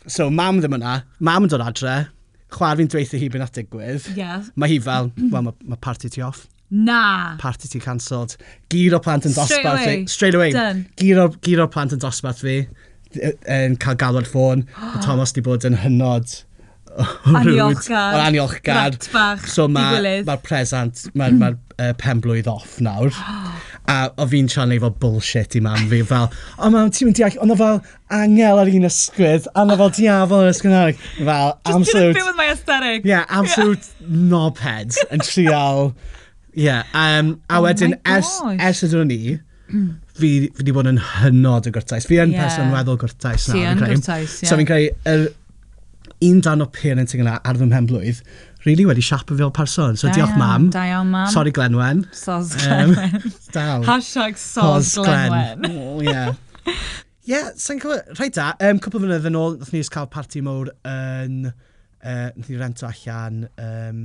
So, 0.07 0.31
mam 0.31 0.61
ddim 0.61 0.79
yna, 0.79 1.03
mam 1.19 1.47
yn 1.47 1.51
dod 1.51 1.67
adre, 1.67 1.97
chwar 2.55 2.79
fi'n 2.79 2.91
dweithio 2.91 3.19
hi 3.23 3.29
byn 3.35 3.45
at 3.47 3.59
digwydd. 3.59 4.07
Yeah. 4.17 4.47
Mae 4.55 4.77
hi 4.77 4.79
fel, 4.83 5.11
well, 5.31 5.51
mae 5.51 5.71
ma 5.75 5.79
party 5.89 6.11
ti 6.11 6.23
off. 6.27 6.47
Na. 6.71 7.37
Party 7.39 7.69
ti 7.69 7.81
cancelled. 7.81 8.37
Gyr 8.69 8.91
Giro 8.91 9.01
plant 9.01 9.27
yn 9.27 9.35
dosbarth 9.35 9.59
Straight 9.59 9.67
away. 9.67 9.97
fi. 9.97 10.07
Straight 10.07 10.35
away. 10.35 10.53
Done. 10.53 10.87
Giro, 10.97 11.29
giro 11.43 11.67
plant 11.67 11.97
yn 11.97 12.03
dosbarth 12.03 12.45
fi. 12.47 12.61
Yn 13.51 13.75
cael 13.83 13.99
galwad 13.99 14.31
ffôn. 14.31 14.67
Oh. 14.77 15.01
Thomas 15.07 15.35
di 15.35 15.43
bod 15.43 15.67
yn 15.67 15.81
hynod. 15.83 16.45
Aniolchgar. 17.31 18.15
O'r 18.15 18.25
aniolchgar. 18.29 18.79
Rant 18.79 19.11
bach. 19.13 19.47
So 19.51 19.67
mae'r 19.71 20.25
ma 20.27 20.37
present, 20.43 21.07
mae'r 21.19 21.37
ma, 21.39 21.51
ma 21.51 21.91
uh, 21.91 21.93
pen 21.99 22.23
off 22.47 22.79
nawr. 22.81 23.11
a 23.91 24.11
o 24.19 24.27
fi'n 24.31 24.49
siarad 24.51 24.77
efo 24.77 24.91
bullshit 25.03 25.57
i 25.59 25.63
mam 25.65 25.89
fi, 25.91 26.03
fel, 26.07 26.29
o 26.59 26.71
mam, 26.71 26.91
ti'n 26.95 27.09
mynd 27.09 27.19
deall, 27.19 27.39
ond 27.43 27.55
o 27.55 27.57
fel 27.59 27.81
angel 28.15 28.61
ar 28.63 28.71
un 28.71 28.87
ysgwyd, 28.87 29.49
a 29.55 29.65
o 29.65 29.79
fel 29.81 29.93
diafol 29.97 30.45
ar 30.45 30.53
ysgwyd 30.53 30.75
nawr. 30.75 30.95
Fel, 31.17 31.27
Just 31.27 31.75
absolute... 31.75 31.85
Just 31.85 31.97
didn't 31.97 32.19
fit 32.21 32.29
with 32.29 32.39
my 32.39 32.49
aesthetic. 32.53 33.05
Yeah, 33.05 33.27
absolute 33.29 33.89
yeah. 34.01 34.15
knobhead 34.31 34.99
yn 35.11 35.27
trial 35.27 35.95
Yeah, 36.55 36.85
um, 36.95 37.41
a 37.49 37.59
oh 37.59 37.65
wedyn 37.65 37.95
ers, 38.09 38.31
ers 38.59 38.83
ydyn 38.87 39.11
ni, 39.11 39.39
mm. 39.71 39.91
fi 40.19 40.31
fi 40.49 40.63
wedi 40.63 40.75
bod 40.75 40.89
yn 40.91 40.99
hynod 41.21 41.69
y 41.71 41.75
gwrtais. 41.75 42.09
Fi 42.09 42.19
yn 42.23 42.35
yeah. 42.35 42.47
person 42.47 42.73
weddol 42.75 42.99
gwrtais 43.01 43.47
nawr. 43.51 43.59
Ti 43.59 43.67
yn 43.71 43.83
gwrtais, 43.85 44.39
ie. 44.41 44.47
Yeah. 44.47 44.51
So 44.51 44.59
fi'n 44.59 44.71
creu, 44.71 44.89
yr 45.13 45.29
un 46.27 46.41
dan 46.45 46.65
o 46.65 46.69
parenting 46.75 47.23
yna 47.25 47.39
ar 47.47 47.59
fy 47.61 47.69
mhenblwydd, 47.69 48.23
really 48.67 48.87
wedi 48.89 49.05
siapa 49.05 49.37
fel 49.37 49.53
person. 49.55 49.97
So 49.97 50.09
da 50.09 50.15
diolch 50.19 50.35
iawn, 50.35 50.43
mam. 50.43 50.71
Da 50.75 50.87
iawn 50.91 51.13
mam. 51.13 51.29
Sorry 51.33 51.53
Glenwen. 51.53 52.05
Sos 52.13 52.55
Glenwen. 52.57 53.15
Um, 53.21 53.37
dal. 53.57 53.87
Hashtag 53.89 54.39
sos, 54.39 54.97
Glenwen. 54.99 55.71
Oh, 55.81 56.01
yeah. 56.01 56.35
Ie, 56.67 57.37
yeah, 57.37 57.51
sa'n 57.61 57.79
cofio, 57.81 58.01
rhaid 58.19 58.35
da, 58.35 58.51
um, 58.67 58.81
cwpl 58.83 58.99
o 58.99 59.03
fynydd 59.05 59.29
yn 59.31 59.39
ôl, 59.39 59.57
nath 59.61 59.71
ni 59.75 59.83
ys 59.85 59.91
cael 59.93 60.09
parti 60.11 60.41
mowr 60.45 60.73
yn, 60.89 61.45
uh, 61.47 62.27
nath 62.35 62.49
ni 62.51 62.59
rento 62.59 62.89
allan 62.89 63.45
um, 63.61 64.01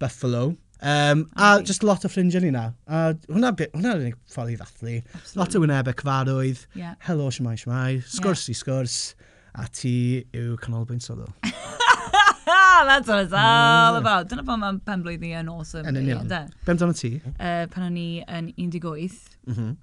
Buffalo. 0.00 0.48
Um, 0.82 1.26
a 1.36 1.56
Aye. 1.58 1.62
just 1.68 1.82
lot 1.84 2.04
o 2.04 2.08
ffrindiau 2.08 2.40
ni 2.42 2.50
na. 2.54 2.70
A 2.88 3.12
hwnna, 3.28 3.50
bi- 3.56 3.68
hwnna 3.74 3.94
yn 3.98 4.04
unig 4.06 4.14
ffordd 4.32 4.54
i 4.54 4.56
ddathlu. 4.60 4.94
Lot 5.36 5.56
o 5.56 5.60
wynebau 5.60 5.92
cyfarwydd. 6.00 6.62
Yeah. 6.78 6.94
Helo, 7.08 7.26
siamai, 7.36 7.56
siamai. 7.60 7.98
Sgwrs 8.08 8.46
i 8.48 8.56
sgwrs. 8.56 8.94
A 9.60 9.66
ti 9.74 9.92
yw 10.32 10.54
canolbwynt 10.62 11.02
sylw. 11.04 11.26
That's 12.86 13.08
what 13.08 13.20
it's 13.24 13.32
all 13.36 13.96
about. 13.96 14.28
Dyna 14.30 14.42
pan 14.46 14.60
mae'n 14.62 14.78
pen 14.86 15.02
blwydd 15.04 15.20
ni 15.22 15.34
yn 15.36 15.50
awesome. 15.52 15.84
Yn 15.86 15.98
rili, 15.98 16.14
union. 16.14 16.24
ynde? 16.24 16.38
Ben 16.64 16.78
dan 16.80 16.94
ti? 16.96 17.10
Uh, 17.36 17.66
Pan 17.70 17.84
o'n 17.90 17.98
i 18.00 18.08
yn 18.26 18.48
18, 18.56 19.18
Mhm. 19.50 19.76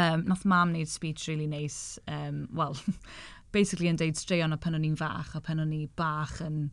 um, 0.00 0.24
nath 0.30 0.44
mam 0.48 0.72
wneud 0.72 0.88
speech 0.88 1.26
really 1.28 1.46
nice, 1.46 1.98
um, 2.08 2.46
well, 2.54 2.76
basically 3.52 3.88
yn 3.92 3.98
deud 4.00 4.16
straeon 4.18 4.54
o 4.56 4.58
pan 4.60 4.74
o'n 4.78 4.84
i'n 4.88 4.96
fach 4.98 5.34
a 5.36 5.40
pan 5.44 5.60
o'n 5.62 5.74
i 5.76 5.84
bach 6.00 6.40
yn 6.46 6.70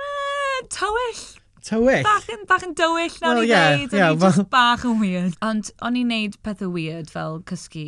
Uh, 0.00 0.60
tywyll, 0.72 1.22
Tywyll? 1.66 2.06
Bach 2.06 2.30
yn, 2.32 2.46
bach 2.48 2.64
yn 2.66 2.72
dywyll 2.78 3.18
na 3.20 3.28
well, 3.28 3.42
o'n 3.42 3.44
i 3.44 3.50
yeah, 3.50 3.74
ddeud, 3.74 3.98
yeah, 3.98 4.14
o'n 4.14 4.22
well... 4.22 4.32
just 4.32 4.50
bach 4.52 4.86
yn 4.88 5.02
weird. 5.02 5.36
Ond 5.44 5.70
o'n 5.84 5.98
i'n 6.00 6.10
neud 6.14 6.38
pethau 6.46 6.72
weird 6.74 7.12
fel 7.12 7.40
cysgu, 7.50 7.84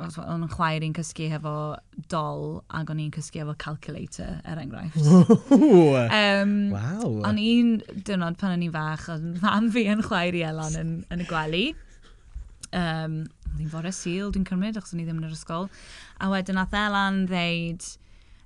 o'n 0.00 0.46
chwaer 0.50 0.82
i'n 0.82 0.94
cysgu 0.96 1.28
hefo 1.30 1.54
dol 2.10 2.62
ac 2.74 2.90
o'n 2.90 3.02
i'n 3.04 3.12
cysgu 3.14 3.44
efo 3.44 3.54
calculator 3.60 4.40
er 4.48 4.62
enghraifft. 4.62 4.98
um, 6.08 6.56
wow. 6.72 7.14
O'n 7.28 7.40
i'n 7.40 7.76
dynod 8.08 8.40
pan 8.40 8.56
o'n 8.56 8.66
i'n 8.66 8.74
fach, 8.74 9.08
ond 9.12 9.38
mam 9.44 9.70
fi 9.74 9.86
yn 9.92 10.04
chwaer 10.06 10.38
i 10.38 10.44
Elon 10.48 10.78
yn, 10.80 10.92
yn 11.12 11.24
y 11.24 11.28
gwely. 11.30 11.64
Um, 12.72 13.22
Oedd 13.52 13.60
hi'n 13.60 13.72
fore 13.74 13.90
syl, 13.92 14.30
dwi'n 14.32 14.46
cymryd, 14.48 14.78
achos 14.80 14.94
o'n 14.94 15.02
i 15.02 15.04
ddim 15.04 15.18
yn 15.20 15.28
yr 15.28 15.34
ysgol. 15.36 15.66
A 16.24 16.30
wedyn 16.32 16.56
nath 16.56 16.72
Elan 16.72 17.26
ddeud, 17.28 17.84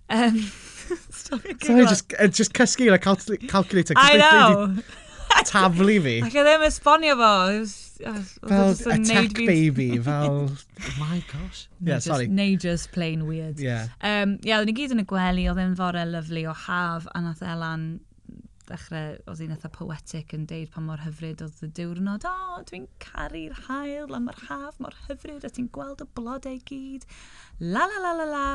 Um, 0.08 0.38
Sorry, 1.10 1.54
just, 1.60 2.14
uh, 2.18 2.28
just 2.28 2.52
cysgu 2.52 2.90
like 2.90 3.02
cal 3.02 3.16
calculator. 3.48 3.94
I 3.96 4.16
know. 4.16 4.76
Taflu 5.46 6.00
fi. 6.02 6.14
Ac 6.25 6.36
ddim 6.46 6.62
esbonio 6.66 7.16
fo. 7.18 7.32
Fel 8.48 8.92
a 8.92 8.98
tech 9.04 9.34
baby, 9.34 9.98
fel... 9.98 10.50
Oh 10.80 10.94
my 10.98 11.22
gosh. 11.32 11.68
Yeah, 11.80 11.98
sorry. 11.98 12.28
Neu 12.28 12.56
just 12.56 12.92
plain 12.92 13.26
weird. 13.26 13.58
Yeah. 13.58 13.88
Um, 14.00 14.38
yeah, 14.42 14.60
oedden 14.60 14.72
ni 14.72 14.76
gyd 14.78 14.94
yn 14.94 15.02
y 15.02 15.06
gwely, 15.10 15.46
oedd 15.50 15.60
e'n 15.60 15.76
fore 15.78 16.04
lyflu 16.08 16.46
o 16.50 16.54
haf, 16.66 17.08
a 17.14 17.25
nath 17.25 17.42
Elan 17.44 17.88
dechrau, 18.68 19.16
oedd 19.30 19.40
hi'n 19.42 19.54
eitha 19.54 19.70
poetic 19.75 20.35
yn 20.37 20.46
deud 20.50 20.70
pa 20.75 20.82
mor 20.85 21.02
hyfryd 21.04 21.42
oedd 21.44 21.62
y 21.64 21.68
diwrnod, 21.78 22.26
o, 22.28 22.32
oh, 22.56 22.61
dwi'n 22.68 22.87
caru'r 23.02 23.56
hael, 23.66 24.12
a 24.12 24.20
mae'r 24.23 24.42
haf 24.49 24.78
mor 24.82 24.96
hyfryd, 25.06 25.46
a 25.46 25.50
ti'n 25.52 25.70
gweld 25.75 26.04
y 26.04 26.08
blodau 26.18 26.61
gyd, 26.70 27.06
la 27.62 27.87
la 27.90 28.02
la 28.04 28.14
la 28.20 28.28
la. 28.30 28.46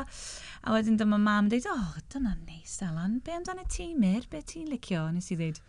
A 0.62 0.76
wedyn 0.76 1.00
dyma 1.00 1.20
mam 1.22 1.48
yn 1.48 1.54
deud, 1.56 1.70
o, 1.72 1.76
oh, 1.78 2.02
dyna 2.14 2.36
neis, 2.46 2.78
Alan, 2.86 3.20
be 3.26 3.36
amdano 3.38 3.68
ti, 3.72 3.92
Mir, 3.98 4.28
be 4.32 4.44
ti'n 4.46 4.70
licio? 4.72 5.08
Nes 5.16 5.32
i 5.34 5.40
ddeud, 5.40 5.62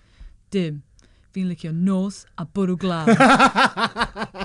dim 0.55 0.83
fi'n 1.35 1.51
licio 1.51 1.73
nos 1.73 2.25
a 2.37 2.47
bwrw 2.47 2.77
glaw. 2.81 3.07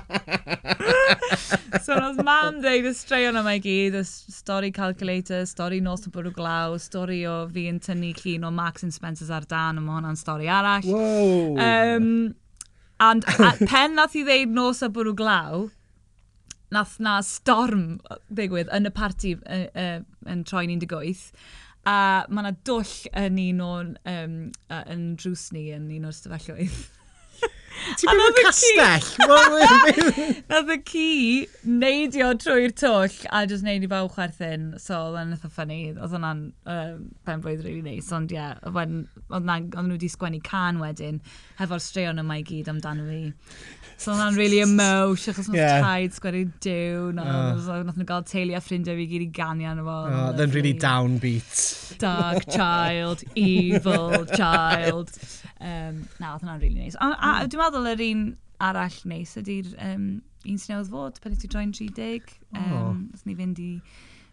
so 1.84 1.96
nos 1.96 2.18
mam 2.24 2.60
dweud 2.62 2.88
y 2.88 2.94
straeon 2.96 3.38
yma 3.40 3.56
i 3.58 3.62
gyd, 3.64 3.96
y 3.98 4.04
stori 4.06 4.72
calculator, 4.76 5.46
stori 5.50 5.80
nos 5.84 6.08
a 6.08 6.12
bwrw 6.14 6.34
glaw, 6.36 6.76
stori 6.82 7.22
o 7.30 7.38
fi 7.54 7.68
yn 7.72 7.80
tynnu 7.84 8.14
llun 8.22 8.48
o 8.48 8.52
Max 8.54 8.86
and 8.88 8.96
Spencer's 8.96 9.32
ar 9.34 9.48
dan, 9.50 9.80
a 9.80 9.84
mae 9.84 9.98
hwnna'n 9.98 10.20
stori 10.20 10.50
arall. 10.52 10.88
Wow. 10.88 11.58
Um, 11.64 12.10
and 13.00 13.28
a, 13.38 13.54
pen 13.66 13.98
nath 13.98 14.18
i 14.18 14.26
ddeud 14.28 14.56
nos 14.56 14.84
a 14.86 14.92
bwrw 14.94 15.16
glaw, 15.18 15.68
nath 16.74 16.98
na 17.04 17.20
storm 17.24 18.02
ddigwydd 18.28 18.74
yn 18.76 18.90
y 18.90 18.94
parti 18.96 19.38
yn, 19.38 19.70
uh, 19.72 20.02
yn 20.28 20.44
uh, 20.44 20.50
troi'n 20.50 20.76
18 20.76 21.32
A 21.88 21.98
mae 22.28 22.44
yna 22.44 22.54
dwll 22.68 22.94
yn 23.16 23.42
un 23.46 23.64
o'n 23.64 23.96
um, 24.12 24.38
uh, 24.68 24.84
yn 24.92 25.10
drws 25.20 25.50
ni 25.56 25.70
yn 25.76 25.88
un 25.98 26.10
o'r 26.10 26.16
stafelloedd. 26.16 26.86
Ti'n 27.98 28.10
byw 28.10 28.28
yn 28.28 28.38
castell? 28.46 29.08
Nath 30.50 30.72
y 30.74 30.78
ci 30.88 31.06
neidio 31.70 32.32
trwy'r 32.42 32.74
twll 32.78 33.18
a 33.30 33.44
jyst 33.48 33.66
neud 33.66 33.86
i 33.86 33.90
bawb 33.92 34.12
chwerthin. 34.16 34.72
So, 34.82 34.98
oedd 35.12 35.20
yn 35.22 35.36
eitha 35.36 35.52
ffynnu. 35.54 35.80
Oedd 35.94 36.16
hwnna'n 36.16 36.42
um, 36.74 37.06
ben 37.28 37.44
blwydd 37.44 37.64
rili 37.64 37.78
really 37.78 37.98
neis. 38.00 38.12
Ond 38.16 38.34
ie, 38.34 38.40
yeah, 38.40 38.58
oedd 38.74 39.48
nhw 39.48 39.94
wedi 39.94 40.10
sgwennu 40.12 40.42
can 40.46 40.82
wedyn, 40.84 41.22
hefo'r 41.62 41.84
straeon 41.84 42.24
yma 42.24 42.40
i 42.42 42.46
gyd 42.48 42.72
amdano 42.74 43.08
fi. 43.08 43.22
So 43.98 44.14
hwnna'n 44.14 44.36
really 44.38 44.60
emosh, 44.62 45.26
achos 45.32 45.48
nhw'n 45.50 45.58
yeah. 45.58 45.82
taid 45.82 46.14
sgwari 46.14 46.44
diwn. 46.62 47.18
no, 47.18 47.24
uh. 47.24 47.38
Ah. 47.38 47.62
so, 47.66 47.78
nath 47.82 47.98
nhw 47.98 48.06
gael 48.12 48.26
teulu 48.30 48.54
a 48.54 48.62
ffrindiau 48.62 49.00
fi 49.00 49.08
gyd 49.10 49.24
i 49.26 49.30
gani 49.34 49.66
arno 49.66 49.86
fo. 49.88 49.96
Oh, 50.14 50.28
then 50.38 50.54
really 50.54 50.74
downbeat. 50.74 51.98
Dark 52.04 52.46
child, 52.58 53.24
evil 53.34 54.28
child. 54.38 55.10
Um, 55.58 56.04
na, 56.22 56.36
oedd 56.36 56.46
hwnna'n 56.46 56.62
really 56.62 56.84
nice. 56.84 57.00
A, 57.02 57.10
a 57.10 57.32
hmm. 57.40 57.50
dwi'n 57.50 57.64
meddwl 57.64 57.90
yr 57.96 58.06
un 58.12 58.28
arall 58.68 59.00
neis 59.10 59.34
ydy'r 59.42 59.74
um, 59.90 60.06
un 60.46 60.62
sy'n 60.62 60.76
newydd 60.76 60.94
fod 60.94 61.20
pan 61.24 61.42
ti 61.42 61.50
droi'n 61.50 61.74
30. 61.82 62.38
Um, 62.54 62.78
oh. 62.78 62.94
Os 63.18 63.26
ni 63.26 63.34
fynd 63.42 63.66
i 63.66 63.72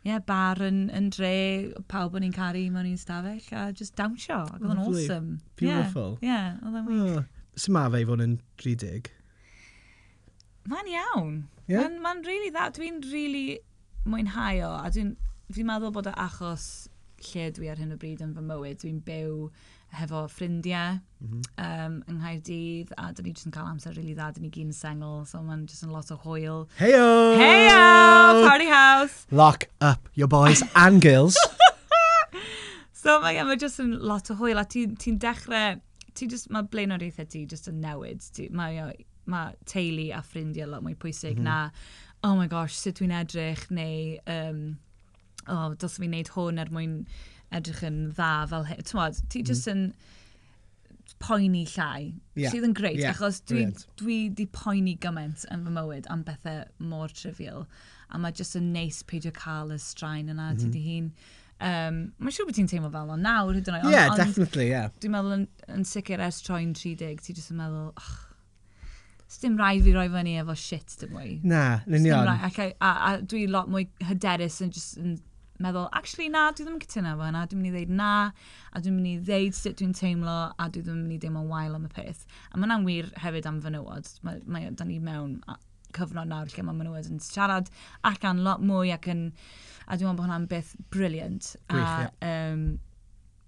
yeah, 0.04 0.21
bar 0.21 0.61
yn, 0.61 0.87
yn 0.92 1.09
dre, 1.16 1.35
pawb 1.88 2.21
o'n 2.21 2.28
i'n 2.28 2.37
caru 2.37 2.68
mewn 2.68 2.92
un 2.92 3.00
stafell, 3.00 3.40
a 3.56 3.71
just 3.73 3.97
dawnsio, 3.97 4.44
ac 4.44 4.61
oedd 4.61 4.76
yn 4.76 4.85
awesome. 4.85 5.38
Beautiful. 5.56 6.18
Yeah, 6.21 6.52
yeah 6.52 6.64
oedd 6.68 6.80
yn 6.83 6.88
wych. 6.92 7.21
Oh. 7.25 7.28
Sut 7.54 7.73
mae 7.73 7.92
fe 7.94 8.02
i 8.02 8.09
fod 8.09 8.23
yn 8.25 8.40
30? 8.61 9.14
Mae'n 10.71 10.88
iawn. 10.88 11.37
Yeah. 11.68 11.85
Mae'n 11.85 12.00
ma 12.00 12.14
really 12.25 12.50
dda. 12.52 12.71
Dwi'n 12.76 13.02
really 13.12 13.61
mwynhau 14.09 14.64
o. 14.64 14.73
A 14.80 14.90
dwi'n 14.92 15.14
dwi 15.52 15.64
meddwl 15.68 15.92
bod 15.92 16.09
y 16.09 16.14
achos 16.25 16.88
lle 17.25 17.50
dwi 17.56 17.71
ar 17.73 17.80
hyn 17.80 17.92
o 17.92 17.99
bryd 18.00 18.23
yn 18.25 18.33
fy 18.37 18.44
mywyd. 18.44 18.80
Dwi'n 18.80 19.02
byw 19.04 19.49
hefo 19.94 20.25
ffrindiau 20.33 20.97
mm 20.97 21.28
-hmm. 21.28 21.42
um, 21.64 21.99
yng 22.09 22.18
Nghaerdydd 22.18 22.94
a 22.99 23.11
dyn 23.12 23.28
ni 23.28 23.35
jyst 23.35 23.49
yn 23.50 23.54
cael 23.54 23.68
amser 23.71 23.94
really 23.94 24.16
dda, 24.16 24.33
dyn 24.35 24.47
ni 24.47 24.50
gyn 24.56 24.73
sengl, 24.75 25.23
so 25.28 25.42
mae'n 25.44 25.66
jyst 25.71 25.87
yn 25.87 25.92
lot 25.94 26.11
o 26.11 26.18
hwyl. 26.25 26.64
Heio! 26.80 27.06
Heio! 27.38 28.49
Party 28.49 28.68
house! 28.73 29.26
Lock 29.30 29.68
up 29.80 30.09
your 30.14 30.28
boys 30.28 30.64
and 30.75 31.04
girls. 31.04 31.38
so 33.04 33.21
mae 33.21 33.37
yeah, 33.37 33.47
ma 33.47 33.54
jyst 33.61 33.85
yn 33.85 33.99
lot 34.00 34.33
o 34.33 34.38
hwyl 34.40 34.59
a 34.59 34.66
ti'n 34.66 34.97
ti, 34.99 35.14
dechrau, 35.14 35.78
ti 36.14 36.26
just, 36.26 36.50
mae 36.50 36.66
blaenoriaethau 36.73 37.30
ti 37.30 37.47
jyst 37.47 37.71
yn 37.71 37.83
newid. 37.85 38.25
Ti, 38.35 38.49
mae 38.50 38.80
mae 39.31 39.54
teulu 39.71 40.09
a 40.14 40.23
ffrindiau 40.25 40.71
lot 40.71 40.85
mwy 40.85 40.97
pwysig 41.00 41.38
mm 41.38 41.45
-hmm. 41.45 41.45
na, 41.45 41.71
oh 42.25 42.35
my 42.37 42.49
gosh, 42.49 42.76
sut 42.81 42.99
dwi'n 43.00 43.14
edrych, 43.21 43.69
neu, 43.71 44.19
um, 44.31 44.61
oh, 45.47 45.75
dos 45.81 45.99
fi'n 46.00 46.12
neud 46.14 46.33
hwn 46.35 46.61
er 46.62 46.73
mwyn 46.73 46.99
edrych 47.54 47.85
yn 47.87 47.99
dda 48.16 48.35
fel 48.50 48.69
hyn. 48.71 48.83
Ti'n 48.83 49.19
ti 49.28 49.43
mhm. 49.43 49.49
just 49.52 49.71
yn... 49.73 49.88
Poeni 51.21 51.62
llai, 51.69 52.14
yeah. 52.37 52.52
sydd 52.52 52.64
yn 52.66 52.73
greit, 52.76 52.99
yeah. 52.99 53.14
achos 53.14 53.38
dwi, 53.45 53.62
Brilliant. 53.62 53.85
dwi 54.00 54.16
di 54.37 54.45
poeni 54.52 54.95
gymaint 55.00 55.45
yn 55.52 55.62
fy 55.64 55.73
mywyd 55.73 56.09
am 56.12 56.25
bethau 56.26 56.64
mor 56.90 57.12
trivial, 57.12 57.64
a 58.11 58.19
mae 58.21 58.35
just 58.37 58.57
yn 58.59 58.73
neis 58.75 58.99
peidio 59.09 59.33
cael 59.37 59.73
y 59.73 59.78
straen 59.81 60.33
yna, 60.33 60.50
mm 60.50 60.59
-hmm. 60.59 60.61
ti 60.64 60.73
di 60.75 60.83
hun. 60.85 61.09
Um, 61.64 62.00
Mae'n 62.19 62.35
siŵr 62.35 62.49
bod 62.49 62.59
ti'n 62.59 62.69
teimlo 62.69 62.90
fel 62.93 63.12
o 63.14 63.16
nawr, 63.21 63.54
hyd 63.57 63.71
yn 63.71 63.78
oed. 63.78 63.88
Yeah, 63.95 64.11
on, 64.11 64.21
definitely, 64.21 64.69
yeah. 64.73 64.90
Dwi'n 65.00 65.14
meddwl 65.14 65.37
yn, 65.38 65.47
yn 65.76 65.87
sicr 65.88 66.25
ers 66.25 66.43
troi'n 66.45 66.75
30, 66.76 67.23
ti 67.25 67.37
jyst 67.37 67.54
yn 67.54 67.61
meddwl, 67.62 67.93
oh, 67.95 68.12
dim 69.43 69.59
rhaid 69.59 69.85
fi 69.85 69.95
roi 69.95 70.09
fyny 70.12 70.37
efo 70.41 70.57
shit 70.59 70.97
dim 71.00 71.14
mwy. 71.14 71.38
Na, 71.47 71.64
yn 71.88 72.00
union. 72.03 72.31
Ac, 72.35 72.59
a, 72.62 72.73
a, 72.79 72.91
a 73.11 73.12
dwi 73.23 73.47
lot 73.50 73.71
mwy 73.73 73.88
hyderus 74.09 74.61
yn 74.64 74.73
just 74.75 74.99
yn 75.00 75.17
meddwl, 75.62 75.88
actually 75.93 76.29
na, 76.33 76.49
dwi 76.53 76.67
ddim 76.67 76.79
yn 76.79 76.83
cytuno 76.83 77.12
efo 77.14 77.26
hynna, 77.29 77.45
dwi'n 77.50 77.61
mynd 77.62 77.71
i 77.71 77.75
ddeud 77.76 77.93
na, 78.00 78.12
a 78.75 78.83
dwi'n 78.83 78.97
mynd 78.97 79.11
i 79.11 79.14
ddeud 79.29 79.59
sut 79.59 79.79
dwi'n 79.81 79.95
teimlo, 79.97 80.38
a 80.59 80.67
dwi 80.71 80.83
ddim 80.83 80.99
yn 80.99 81.05
mynd 81.05 81.17
i 81.17 81.21
deimlo'n 81.23 81.53
wael 81.53 81.76
am 81.79 81.87
y 81.87 81.93
peth. 81.95 82.25
A 82.50 82.59
mae'n 82.61 82.87
wir 82.88 83.12
hefyd 83.23 83.47
am 83.50 83.61
fenywod, 83.64 84.11
mae, 84.26 84.41
mae 84.50 84.73
da 84.75 84.88
ni 84.88 84.99
mewn 85.03 85.38
cyfnod 85.95 86.26
nawr 86.26 86.50
lle 86.50 86.64
mae 86.67 86.75
menywod 86.75 87.07
yn 87.07 87.21
siarad 87.23 87.71
ac 88.09 88.25
an 88.26 88.43
lot 88.47 88.64
mwy 88.67 88.91
ac 88.95 89.07
yn, 89.12 89.29
a 89.87 89.95
dwi'n 89.95 90.11
meddwl 90.11 90.19
bod 90.19 90.26
hwnna'n 90.26 90.49
beth 90.50 90.75
briliant. 90.91 91.53
Gwych, 91.71 91.87
a, 91.87 92.11
ie. 92.11 92.33
um, 92.33 92.67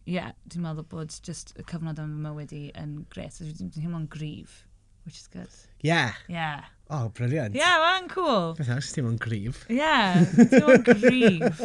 yeah, 0.06 0.30
dwi'n 0.46 0.68
meddwl 0.68 0.86
bod 0.92 1.18
just 1.26 1.56
y 1.58 1.66
cyfnod 1.66 1.98
yn 2.02 2.14
fy 2.14 2.24
mywyd 2.28 2.54
i 2.54 2.62
yn 2.78 3.00
gret. 3.10 3.42
Dwi'n 3.42 3.74
teimlo'n 3.74 4.08
grif 4.12 4.62
which 5.06 5.16
is 5.16 5.28
good. 5.28 5.48
Yeah. 5.80 6.12
Yeah. 6.28 6.64
Oh, 6.88 7.08
brilliant. 7.08 7.54
Ie, 7.54 7.58
yeah, 7.58 7.78
mae'n 7.82 8.08
cool. 8.12 8.54
Beth 8.58 8.68
yw'n 8.70 8.82
ti'n 8.82 9.06
mwyn 9.06 9.16
grif. 9.22 9.64
Yeah, 9.72 10.20
ti'n 10.36 10.66
mwyn 10.66 10.84
grif. 10.86 11.64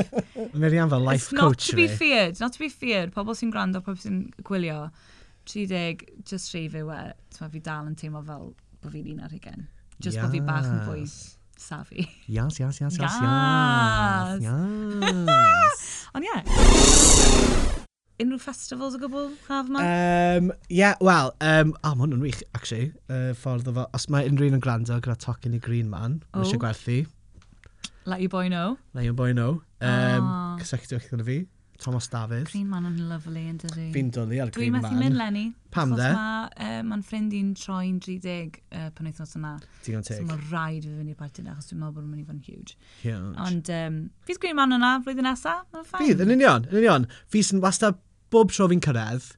Miriam 0.57 0.89
fel 0.93 1.03
life 1.05 1.27
It's 1.27 1.29
coach 1.29 1.41
fi. 1.41 1.45
not 1.45 1.59
to 1.69 1.75
be 1.75 1.87
feared, 1.87 2.39
not 2.39 2.53
to 2.53 2.61
be 2.63 2.69
feared. 2.69 3.13
Pobl 3.13 3.37
sy'n 3.37 3.51
gwrando, 3.53 3.83
pobl 3.85 4.01
sy'n 4.01 4.23
gwylio, 4.47 4.87
30, 5.45 6.07
just 6.25 6.55
rhif 6.55 6.73
fi 6.73 6.81
we. 6.87 7.03
ti'n 7.37 7.53
fi 7.53 7.61
dal 7.67 7.91
yn 7.91 7.99
teimlo 7.99 8.23
fel 8.25 8.49
bod 8.81 8.95
fi'n 8.95 9.11
un 9.13 9.21
ar 9.27 9.35
hugen. 9.35 9.69
Just 9.99 10.17
yes. 10.17 10.25
bod 10.25 10.33
fi 10.33 10.41
bach 10.47 10.65
yn 10.71 10.81
fwy 10.87 11.05
safi. 11.61 12.07
Yes, 12.25 12.57
yes, 12.59 12.81
yes, 12.81 12.97
yes, 12.97 13.21
yes. 13.21 14.41
Yes. 14.41 14.49
yes. 14.49 15.85
Ond 16.17 16.25
ie. 16.25 16.33
Yeah 16.33 17.80
unrhyw 18.23 18.41
festivals 18.41 18.97
o 18.97 19.01
gwbl 19.01 19.31
haf 19.47 19.71
yma? 19.71 19.85
Um, 19.85 20.51
yeah, 20.69 20.99
wel, 21.03 21.33
um, 21.39 21.73
oh, 21.81 21.95
mae 21.95 22.05
hwnnw'n 22.05 22.25
wych, 22.25 22.43
actually. 22.57 22.91
Uh, 23.07 23.31
ffordd 23.37 23.69
o 23.71 23.75
fo, 23.77 23.87
os 23.97 24.09
mae 24.13 24.29
unrhyw 24.29 24.51
un 24.51 24.59
yn 24.59 24.63
gwrando 24.63 24.99
gyda 24.99 25.17
Tocyn 25.21 25.57
i 25.57 25.61
Green 25.63 25.89
Man, 25.91 26.21
oh. 26.33 26.43
eisiau 26.43 26.61
gwerthu. 26.61 27.01
Let 28.05 28.21
your 28.21 28.33
boy 28.33 28.47
know. 28.49 28.77
Let 28.93 29.05
your 29.05 29.17
boy 29.17 29.31
know. 29.33 29.61
Um, 29.81 30.27
oh. 30.27 30.61
Cysylltu 30.61 30.97
eich 30.97 31.09
gyda 31.11 31.25
fi, 31.27 31.41
Thomas 31.81 32.07
Dafydd. 32.09 32.49
Green 32.51 32.69
Man 32.69 32.85
yn 32.85 32.97
lovely, 33.09 33.47
yn 33.49 33.57
dydi. 33.61 33.87
Fi'n 33.95 34.11
dwlu 34.13 34.37
ar 34.43 34.51
Green 34.53 34.73
Man. 34.75 34.83
Dwi'n 34.83 34.93
methu 34.93 35.01
mynd 35.01 35.17
Lenny. 35.17 35.45
Pam 35.73 35.95
dde? 35.95 36.09
Mae'n 36.13 36.17
ma, 36.17 36.81
Mae 36.85 36.99
um, 36.99 37.03
ffrind 37.05 37.33
i'n 37.33 37.53
troi'n 37.57 37.97
30 38.03 38.59
uh, 38.59 38.89
pan 38.93 39.09
oedd 39.09 39.21
nos 39.21 39.33
yna. 39.39 39.53
Digon 39.85 40.05
teg. 40.05 40.21
So 40.21 40.27
mae 40.29 40.45
rhaid 40.51 40.85
fi 40.85 40.93
fynd 40.99 41.13
i'r 41.13 41.17
party 41.17 41.45
na, 41.45 41.55
achos 41.55 41.71
dwi'n 41.71 41.81
meddwl 41.81 41.95
bod 41.97 42.05
nhw'n 42.05 42.13
mynd 42.13 42.21
i 42.21 42.27
fod 42.27 42.37
yn 42.37 42.45
huge. 42.45 42.77
Huge. 43.01 43.33
Ond 43.47 43.73
um, 43.77 43.99
fydd 44.29 44.41
Green 44.43 44.57
Man 44.59 44.77
yna 44.77 44.93
flwyddyn 45.05 45.29
nesaf? 45.29 45.65
Fydd, 45.95 46.21
yn 46.25 46.35
union, 46.37 46.69
yn 46.69 46.81
union. 46.83 47.09
Fi 47.33 47.41
sy'n 47.47 47.63
wastad 47.65 47.97
bob 48.33 48.51
tro 48.53 48.67
fi'n 48.71 48.83
cyrraedd, 48.83 49.29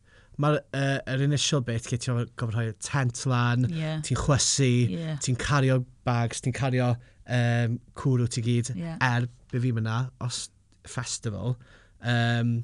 mae'r 0.42 0.60
uh, 0.62 0.98
er 1.14 1.24
initial 1.26 1.62
bit, 1.66 1.88
gyd 1.90 2.04
ti'n 2.04 2.24
gofyn 2.40 2.56
rhoi 2.56 2.68
tent 2.84 3.24
lan, 3.30 3.68
yeah. 3.74 4.00
ti'n 4.06 4.20
chwysu, 4.20 4.72
yeah. 4.94 5.20
ti'n 5.24 5.38
cario 5.42 5.82
bags, 6.08 6.42
ti'n 6.44 6.56
cario 6.58 6.94
um, 7.28 7.78
cwrw 8.00 8.30
ti 8.32 8.44
gyd, 8.46 8.74
yeah. 8.78 8.98
er 9.02 9.30
be 9.54 9.62
fi 9.62 9.74
mynd 9.76 9.92
os 10.24 10.48
festival, 10.90 11.58
um, 12.02 12.58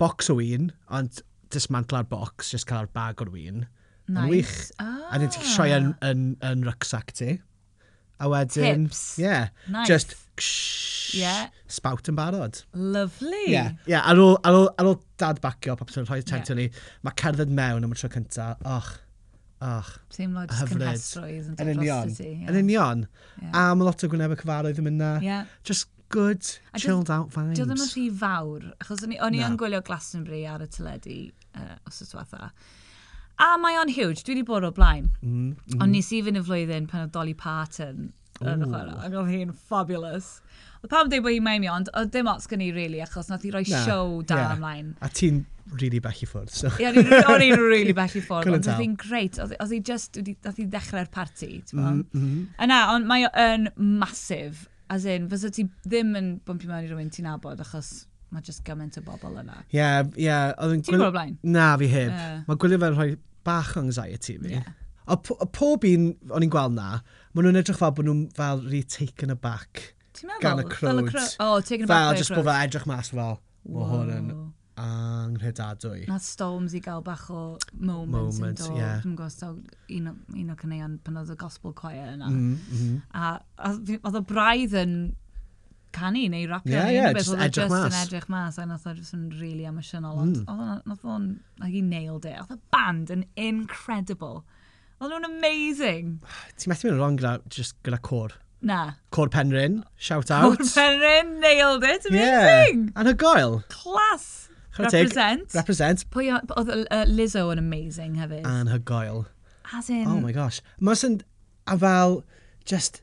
box 0.00 0.30
o 0.32 0.38
win, 0.38 0.70
ond 0.88 1.22
dismantla'r 1.50 2.06
box, 2.08 2.52
just 2.54 2.68
cael 2.70 2.88
bag 2.94 3.20
o'r 3.22 3.32
win. 3.34 3.66
Nice. 4.10 4.30
Wych. 4.30 4.56
Ah. 4.82 5.10
A 5.12 5.18
ni'n 5.22 5.30
troi 5.34 5.70
yn, 5.74 5.92
yn, 6.06 6.24
yn 6.46 6.64
rucksack 6.66 7.12
ti. 7.18 7.36
A 8.20 8.28
wedyn... 8.30 8.88
Tips. 8.88 9.02
Yeah. 9.18 9.50
Nice. 9.70 9.88
Just 9.88 10.16
yeah. 11.14 11.48
spout 11.66 12.08
yn 12.10 12.16
barod. 12.18 12.62
Lovely. 12.74 13.44
Yeah, 13.50 13.72
yeah, 13.86 14.06
ar, 14.08 14.20
ôl, 14.20 14.36
ar, 14.44 14.56
ôl, 14.56 14.66
ar 14.78 14.90
ôl 14.92 14.98
dad 15.20 15.40
bacio, 15.44 15.76
pop 15.78 15.92
sy'n 15.92 16.08
rhoi 16.08 16.20
tank 16.26 16.50
yeah. 16.50 16.58
ni, 16.58 16.66
mae 17.06 17.16
cerdded 17.20 17.52
mewn 17.54 17.86
am 17.86 17.94
y 17.94 18.00
tro 18.00 18.10
cynta, 18.12 18.50
och, 18.68 18.90
och, 19.66 19.94
Teimlo 20.16 20.44
jyst 20.48 20.74
cymhestroedd 20.74 21.48
yn 21.52 21.56
dod 21.58 21.72
union. 21.76 22.12
Yn 22.50 22.60
union. 22.64 23.06
A 23.50 23.70
mae 23.74 23.88
lot 23.88 24.04
o 24.06 24.12
gwneb 24.12 24.36
y 24.36 24.40
cyfarwydd 24.42 24.82
yn 24.82 24.88
mynd 24.88 25.02
na. 25.02 25.14
Yeah. 25.24 25.48
Just 25.66 25.90
good, 26.10 26.42
a 26.74 26.78
chilled 26.82 27.06
did, 27.06 27.14
out 27.14 27.34
vibes. 27.34 27.56
Dio 27.58 27.66
ddim 27.68 27.82
yn 27.84 27.90
rhy 27.94 28.06
fawr, 28.20 28.70
achos 28.82 29.04
o'n 29.06 29.14
i, 29.14 29.18
o'n 29.22 29.36
i 29.36 29.42
no. 29.42 29.50
yn 29.52 29.58
gwylio 29.60 29.82
Glastonbury 29.86 30.44
ar 30.50 30.64
y 30.64 30.70
teledu 30.70 31.18
uh, 31.54 31.76
os 31.88 32.00
ys 32.02 32.14
diwetha. 32.14 32.50
A 33.40 33.54
mae 33.56 33.78
o'n 33.80 33.88
huge, 33.88 34.20
dwi 34.26 34.34
wedi 34.34 34.44
bod 34.44 34.66
o 34.68 34.72
blaen. 34.76 35.06
Mm, 35.22 35.52
mm. 35.54 35.78
Ond 35.80 35.94
nes 35.94 36.10
i 36.12 36.18
fynd 36.26 36.36
y 36.36 36.42
flwyddyn 36.44 36.88
pan 36.90 37.06
oedd 37.06 37.14
Dolly 37.14 37.32
Parton 37.38 38.10
yn 38.40 38.64
y 38.64 38.68
chwarae. 38.70 38.98
Ac 39.06 39.16
oedd 39.20 39.30
hi'n 39.34 39.54
fabulous. 39.68 40.32
Oedd 40.80 40.92
pam 40.92 41.10
dweud 41.12 41.24
bod 41.26 41.34
hi'n 41.34 41.44
meimio, 41.44 41.74
ond 41.76 41.90
oedd 41.98 42.12
dim 42.14 42.28
ots 42.32 42.48
gen 42.50 42.64
i, 42.64 42.70
really, 42.74 43.02
achos 43.04 43.28
nath 43.30 43.44
i 43.44 43.52
roi 43.52 43.64
Na, 43.68 43.82
show 43.86 44.20
da 44.26 44.38
yeah. 44.40 44.54
ymlaen. 44.56 44.92
A 45.04 45.10
ti'n 45.12 45.42
really 45.76 46.00
bell 46.02 46.24
i 46.24 46.28
ffwrdd. 46.28 46.52
So. 46.54 46.72
Ie, 46.80 46.90
o'n 46.90 47.44
i'n 47.44 47.56
really 47.72 47.94
bell 47.96 48.16
i 48.16 48.24
ffwrdd, 48.24 48.52
ond 48.56 48.68
oedd 48.72 48.82
hi'n 48.82 48.98
greit. 49.00 49.40
Oedd 49.42 49.74
hi 49.74 49.80
just, 49.86 50.20
oedd 50.20 50.60
hi 50.60 50.66
ddechrau'r 50.66 51.10
parti, 51.12 51.52
ti'n 51.68 51.80
mm 51.80 51.88
-hmm. 51.88 52.44
Yna, 52.64 52.80
mm-hmm. 52.80 52.94
ond 52.96 53.10
mae 53.10 53.28
o'n 53.30 53.70
masif. 54.00 54.66
As 54.90 55.04
in, 55.06 55.28
fysa 55.30 55.52
ti 55.54 55.68
ddim 55.84 56.16
yn 56.18 56.30
bwmpio 56.46 56.70
mewn 56.70 56.86
i 56.86 56.88
rhywun 56.90 57.12
ti'n 57.14 57.28
abod, 57.30 57.60
achos 57.62 57.92
mae 58.34 58.42
just 58.46 58.64
gymaint 58.66 58.98
o 58.98 59.04
bobl 59.06 59.38
yna. 59.42 59.60
Ie, 59.68 59.78
yeah, 59.78 60.00
ie. 60.16 60.26
Yeah, 60.26 60.52
Ti'n 60.58 60.82
gwybod 60.86 61.14
blaen? 61.14 61.36
Na, 61.42 61.72
fi 61.78 61.90
heb. 61.90 62.10
Yeah. 62.14 62.42
Mae 62.48 62.58
gwylio 62.62 62.80
fe'n 62.82 62.96
rhoi 62.96 63.10
bach 63.46 63.74
o 63.76 63.84
anxiety 63.84 64.36
fi. 64.38 64.54
Yeah. 64.56 64.76
O, 65.10 65.16
pob 65.18 65.86
un 65.88 66.12
o'n 66.30 66.46
i'n 66.46 66.52
gweld 66.52 66.76
na, 66.76 67.00
maen 67.32 67.46
nhw'n 67.46 67.60
edrych 67.62 67.80
fel 67.80 67.94
bod 67.96 68.08
nhw'n 68.08 68.22
fel 68.36 68.62
really 68.64 68.82
taken 68.82 69.34
aback 69.34 69.94
gan 70.42 70.60
y 70.60 70.64
crowd. 70.68 71.12
Oh, 71.38 71.60
taken 71.60 71.86
aback 71.86 72.08
Fel, 72.08 72.16
just 72.18 72.34
bod 72.34 72.44
fel 72.44 72.56
edrych 72.56 72.86
mas 72.90 73.12
fel, 73.14 73.38
mae 73.68 73.90
hwn 73.92 74.10
yn 74.16 74.32
anghredadwy. 74.80 76.04
Na 76.08 76.18
Storms 76.22 76.74
i 76.76 76.80
gael 76.84 77.02
bach 77.04 77.26
o 77.30 77.58
moment, 77.72 78.12
moment 78.12 78.60
yn 78.60 78.60
dod. 78.60 78.76
Yeah. 78.78 79.00
Dwi'n 79.04 79.16
gwybod 79.18 79.96
un, 79.96 80.12
un 80.42 80.52
o 80.52 80.58
cyneuon 80.60 80.98
pan 81.04 81.18
oedd 81.20 81.32
y 81.34 81.38
gospel 81.40 81.74
choir 81.76 82.14
yna. 82.14 82.30
Mm, 82.30 82.54
mm. 82.76 83.00
A 83.14 83.34
oedd 83.70 84.20
y 84.20 84.24
braidd 84.30 84.76
yn 84.80 84.94
canu 85.96 86.26
neu 86.30 86.46
rapio. 86.48 86.76
Yeah, 86.76 86.90
yeah, 86.94 87.12
beth, 87.12 87.26
just 87.26 87.36
edrych 87.36 87.68
just 87.68 87.74
mas. 87.74 87.98
edrych 88.04 88.28
mas. 88.32 88.58
A 88.58 88.66
nath 88.70 88.86
o 88.86 88.94
just 88.94 89.16
yn 89.16 89.28
really 89.40 89.66
emotional. 89.68 90.16
Mm. 90.16 90.22
Ond 90.22 90.40
nath 90.46 90.54
o'n, 90.54 90.80
nath 90.92 91.04
o'n, 91.04 91.28
nath 91.60 91.78
o'n 91.82 91.92
nailed 91.92 92.30
it. 92.30 92.40
Oedd 92.44 92.56
y 92.56 92.60
band 92.74 93.12
yn 93.14 93.26
incredible. 93.36 94.44
Oedd 95.00 95.14
nhw'n 95.14 95.24
amazing. 95.24 96.08
Ti'n 96.60 96.68
methu 96.68 96.84
mynd 96.84 96.98
wrong 97.00 97.14
gyda, 97.16 97.38
just 97.48 97.72
gyda 97.86 97.96
cwr. 98.04 98.34
Na. 98.68 98.80
Cwr 99.16 99.30
Penryn, 99.32 99.78
shout 99.96 100.28
out. 100.30 100.58
Cwr 100.58 100.74
Penryn, 100.74 101.30
nailed 101.40 101.86
it, 101.88 102.04
amazing. 102.04 102.82
Yeah, 102.92 103.00
anhygoel. 103.00 103.62
Clas. 103.72 104.50
Represent. 104.76 105.54
Represent. 105.56 106.04
Pwy 106.12 106.28
oedd 106.36 106.74
uh, 106.76 107.06
Lizzo 107.08 107.46
yn 107.54 107.62
amazing 107.62 108.20
hefyd. 108.20 108.44
Anhygoel. 108.44 109.24
As 109.72 109.88
in... 109.88 110.04
Oh 110.04 110.20
my 110.20 110.36
gosh. 110.36 110.60
Mae'n 110.84 111.00
sy'n, 111.00 111.18
a 111.64 111.78
fel, 111.80 112.20
just 112.68 113.00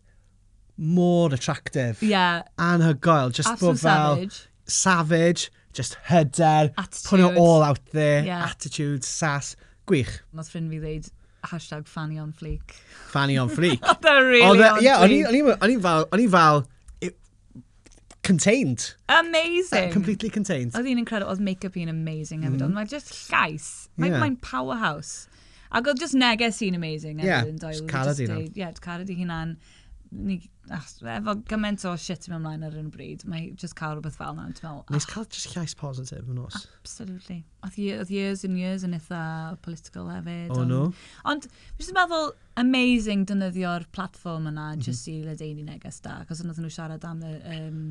more 0.78 1.34
attractive. 1.34 2.06
Yeah. 2.06 2.44
Anhygoel. 2.62 3.34
Just 3.34 3.56
Absolute 3.56 3.82
fel, 3.82 4.16
savage. 4.22 4.40
Savage, 4.70 5.50
just 5.74 5.98
hyder. 6.12 6.70
Attitude. 6.78 7.10
Putting 7.10 7.34
it 7.34 7.42
all 7.42 7.64
out 7.64 7.82
there. 7.90 8.22
Yeah. 8.24 8.46
Attitude, 8.52 9.04
sass. 9.04 9.56
Gwych. 9.90 10.20
Mae 10.36 10.46
ffrind 10.46 10.70
fi 10.70 10.84
ddeud 10.84 11.14
hashtag 11.46 11.88
Fanny 11.88 12.18
on 12.20 12.34
Fleek. 12.34 12.74
Fanny 13.10 13.38
on 13.38 13.50
Fleek? 13.50 13.82
Oedd 13.94 14.10
e 14.10 14.18
really 14.22 14.48
Oedd 14.48 14.64
e- 14.64 14.72
on 14.72 14.84
yeah, 14.84 15.06
fleek. 15.06 15.54
O'n 15.62 15.72
i 15.72 15.78
fel, 15.82 16.08
o'n 16.12 16.24
i 16.24 16.28
fel, 16.34 16.66
contained. 18.28 18.96
Amazing. 19.08 19.90
Uh, 19.90 19.94
completely 19.94 20.30
contained. 20.30 20.76
Oedd 20.76 20.88
hi'n 20.90 21.00
incredible, 21.00 21.32
oedd 21.32 21.44
make-up 21.44 21.78
hi'n 21.80 21.92
amazing 21.92 22.44
hefyd, 22.44 22.60
mm. 22.60 22.68
ond 22.68 22.76
mae 22.76 22.90
just 22.92 23.14
llais, 23.32 23.68
mae'n 23.96 24.12
yeah. 24.12 24.22
Mae'n 24.24 24.38
powerhouse. 24.44 25.30
Ac 25.72 25.88
oedd 25.92 26.02
just 26.04 26.18
neges 26.20 26.60
hi'n 26.64 26.76
amazing 26.76 27.22
hefyd 27.22 27.32
yeah, 27.32 27.48
yn 27.48 27.62
doel. 27.62 27.78
Just 27.78 27.88
carad 27.92 28.20
hi'n 28.20 28.52
Yeah, 28.58 28.76
carad 28.84 29.12
hi'n 29.12 29.32
an. 29.34 29.56
Ni 30.12 30.42
efo 30.72 31.36
gymaint 31.50 31.86
o 31.88 31.94
shit 32.00 32.28
mewn 32.30 32.42
ymlaen 32.42 32.66
ar 32.68 32.76
un 32.80 32.90
bryd, 32.94 33.24
mae 33.30 33.52
just 33.60 33.76
cael 33.80 33.96
rhywbeth 33.98 34.18
fel 34.20 34.36
na. 34.38 34.48
Nes 34.94 35.08
cael 35.10 35.26
just 35.26 35.54
llais 35.56 35.76
positif 35.78 36.28
yn 36.28 36.42
os? 36.44 36.66
Absolutely. 36.82 37.44
Oedd 37.68 38.12
years 38.12 38.44
and 38.48 38.60
years 38.60 38.84
yn 38.88 38.96
eitha 38.98 39.22
political 39.66 40.12
hefyd. 40.12 40.54
Oh, 40.56 40.66
no? 40.68 40.82
Ond, 41.26 41.48
fi 41.48 41.84
jyst 41.84 41.94
yn 41.94 42.00
meddwl, 42.00 42.32
amazing 42.64 43.26
dynyddio'r 43.30 43.88
platform 43.96 44.50
yna 44.52 44.74
mhm. 44.74 44.86
just 44.88 45.08
i 45.12 45.20
ledeini 45.26 45.66
neges 45.68 46.02
da, 46.06 46.20
cos 46.30 46.44
yna 46.44 46.56
nhw 46.58 46.74
siarad 46.74 47.08
am 47.08 47.24
y 47.26 47.36
um, 47.58 47.82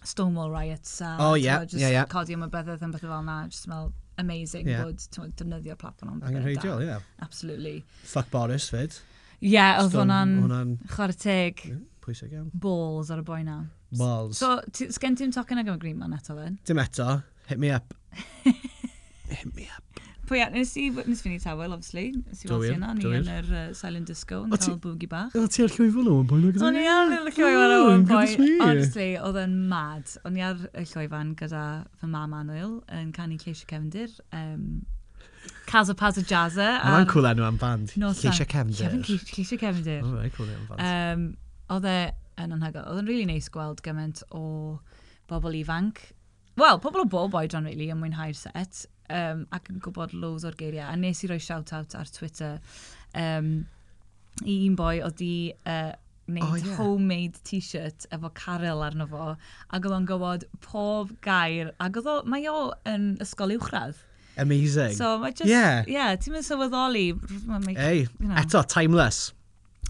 Stonewall 0.00 0.48
riots 0.48 1.02
a 1.04 1.16
oh, 1.20 1.34
yeah, 1.34 1.64
just 1.64 1.82
yeah, 1.82 1.90
yeah. 1.92 2.06
codi 2.08 2.32
am 2.32 2.46
y 2.46 2.48
byddedd 2.52 2.86
yn 2.86 2.94
bethau 2.94 3.10
fel 3.10 3.20
yna. 3.20 3.42
just 3.52 3.68
fel 3.68 3.90
amazing 4.20 4.68
yeah. 4.68 4.84
bod 4.84 5.02
defnyddio'r 5.36 5.78
platform. 5.80 6.20
Angen 6.24 6.44
reidiol, 6.44 6.82
ie. 6.84 6.96
Absolutely. 7.24 7.80
Fuck 8.04 8.30
Boris, 8.32 8.68
fyd. 8.72 8.96
Ie, 9.40 9.60
oedd 9.80 9.94
hwnna'n 9.96 10.76
chwarae 10.92 11.16
teg. 11.16 11.62
Pwysig 12.04 12.32
iawn. 12.34 12.50
Balls 12.60 13.12
ar 13.12 13.22
y 13.22 13.24
boi 13.24 13.42
na. 13.46 13.62
Balls. 13.96 14.40
So, 14.40 14.58
sgen 14.92 15.16
ti'n 15.16 15.32
tocyn 15.34 15.60
ag 15.62 15.70
am 15.72 15.78
Green 15.80 15.98
Man 16.00 16.16
eto 16.16 16.36
fe? 16.36 16.50
Dim 16.68 16.80
eto. 16.82 17.22
Hit 17.48 17.60
me 17.60 17.72
up. 17.74 17.94
Hit 19.30 19.54
me 19.56 19.68
up. 19.76 19.84
Pwy 20.30 20.44
at, 20.44 20.52
nes 20.54 20.70
i, 20.78 20.84
nes 20.94 21.24
fi'n 21.24 21.32
i 21.34 21.40
tawel, 21.42 21.72
obviously. 21.74 22.12
Nes 22.14 22.44
i 22.44 22.50
weld 22.50 22.68
ti 22.68 22.74
yna, 22.76 22.92
ni 22.94 23.08
yn 23.18 23.30
yr 23.32 23.48
uh, 23.50 23.62
Silent 23.74 24.06
Disco, 24.12 24.44
yn 24.46 24.52
cael 24.54 24.76
boogie 24.78 25.08
bach. 25.10 25.32
O, 25.34 25.48
ti 25.50 25.64
ar 25.64 25.72
llwyfo 25.74 26.04
nhw 26.06 26.20
yn 26.20 26.28
bwyn 26.30 26.44
o 26.46 26.52
gyda? 26.54 26.68
O'n 26.68 26.78
i 26.78 26.84
ar 26.86 27.10
y 27.16 27.32
llwyfo 27.32 27.64
nhw 27.72 27.88
yn 27.96 28.04
bwyn. 28.06 28.54
Honestly, 28.62 29.08
oedd 29.18 29.40
yn 29.42 29.56
mad. 29.72 30.14
O'n 30.28 30.38
i 30.38 30.44
ar 30.46 30.62
y 30.70 30.84
llwyfan 30.92 31.34
gyda 31.40 31.64
fy 31.98 32.12
mam 32.12 32.36
Anwyl 32.38 32.76
yn 33.00 33.10
canu 33.16 33.40
Ceisio 33.42 33.66
Cefndir. 33.72 34.14
Um, 34.30 34.84
Casa 35.70 35.94
Paza 35.94 36.22
Jazza. 36.26 36.68
Mae'n 36.82 37.06
um, 37.06 37.10
cool 37.12 37.28
enw 37.30 37.46
am 37.46 37.58
band. 37.60 37.94
No, 38.00 38.10
Lleisia 38.16 38.46
Cefndir. 38.48 38.96
Lleisia 39.06 39.58
Cefndir. 39.60 40.02
Mae'n 40.02 40.32
cool 40.36 40.50
enw 40.50 40.62
am 40.62 40.70
band. 40.70 40.86
Um, 40.86 41.26
oedd 41.76 41.86
e 41.90 41.98
yn 42.42 42.56
anhygoel. 42.56 42.88
Oedd 42.90 43.02
yn 43.04 43.10
really 43.10 43.28
neis 43.28 43.50
gweld 43.52 43.82
gymaint 43.86 44.24
o 44.34 44.44
bobl 45.30 45.56
ifanc. 45.60 46.02
Wel, 46.60 46.80
pobl 46.82 47.04
o 47.04 47.06
bob 47.08 47.36
oedran, 47.38 47.68
really, 47.70 47.88
yn 47.92 48.00
mwynhau'r 48.00 48.36
set. 48.36 48.84
Um, 49.10 49.46
ac 49.54 49.70
yn 49.72 49.80
gwybod 49.82 50.14
loads 50.14 50.46
o'r 50.46 50.58
geiriau. 50.58 50.88
A 50.90 50.98
nes 50.98 51.22
i 51.24 51.30
roi 51.30 51.38
shout-out 51.42 51.96
ar 51.98 52.10
Twitter. 52.14 52.58
Um, 53.14 53.52
I 54.46 54.56
un 54.66 54.76
boi 54.78 55.00
oedd 55.04 55.18
di 55.20 55.32
uh, 55.66 55.92
wneud 56.30 56.50
oh, 56.50 56.58
yeah. 56.58 56.76
homemade 56.78 57.40
t-shirt 57.46 58.06
efo 58.14 58.30
Carol 58.34 58.84
arno 58.86 59.06
fo. 59.10 59.32
Ac 59.70 59.86
oedd 59.86 59.96
o'n 59.96 60.06
gwybod 60.10 60.46
pob 60.66 61.14
gair. 61.24 61.72
Ac 61.82 61.98
oedd 62.00 62.10
o, 62.10 62.20
mae 62.30 62.46
o 62.50 62.70
yn 62.90 63.12
ysgol 63.22 63.56
uwchradd. 63.56 63.98
Amazing. 64.36 64.94
So 64.94 65.18
mae 65.18 65.32
just, 65.32 65.50
yeah, 65.50 65.84
yeah 65.86 66.14
ti'n 66.16 66.36
mynd 66.36 66.46
sylweddoli. 66.46 67.06
Ei, 67.76 68.06
you 68.06 68.08
know. 68.18 68.34
eto, 68.40 68.62
timeless. 68.66 69.32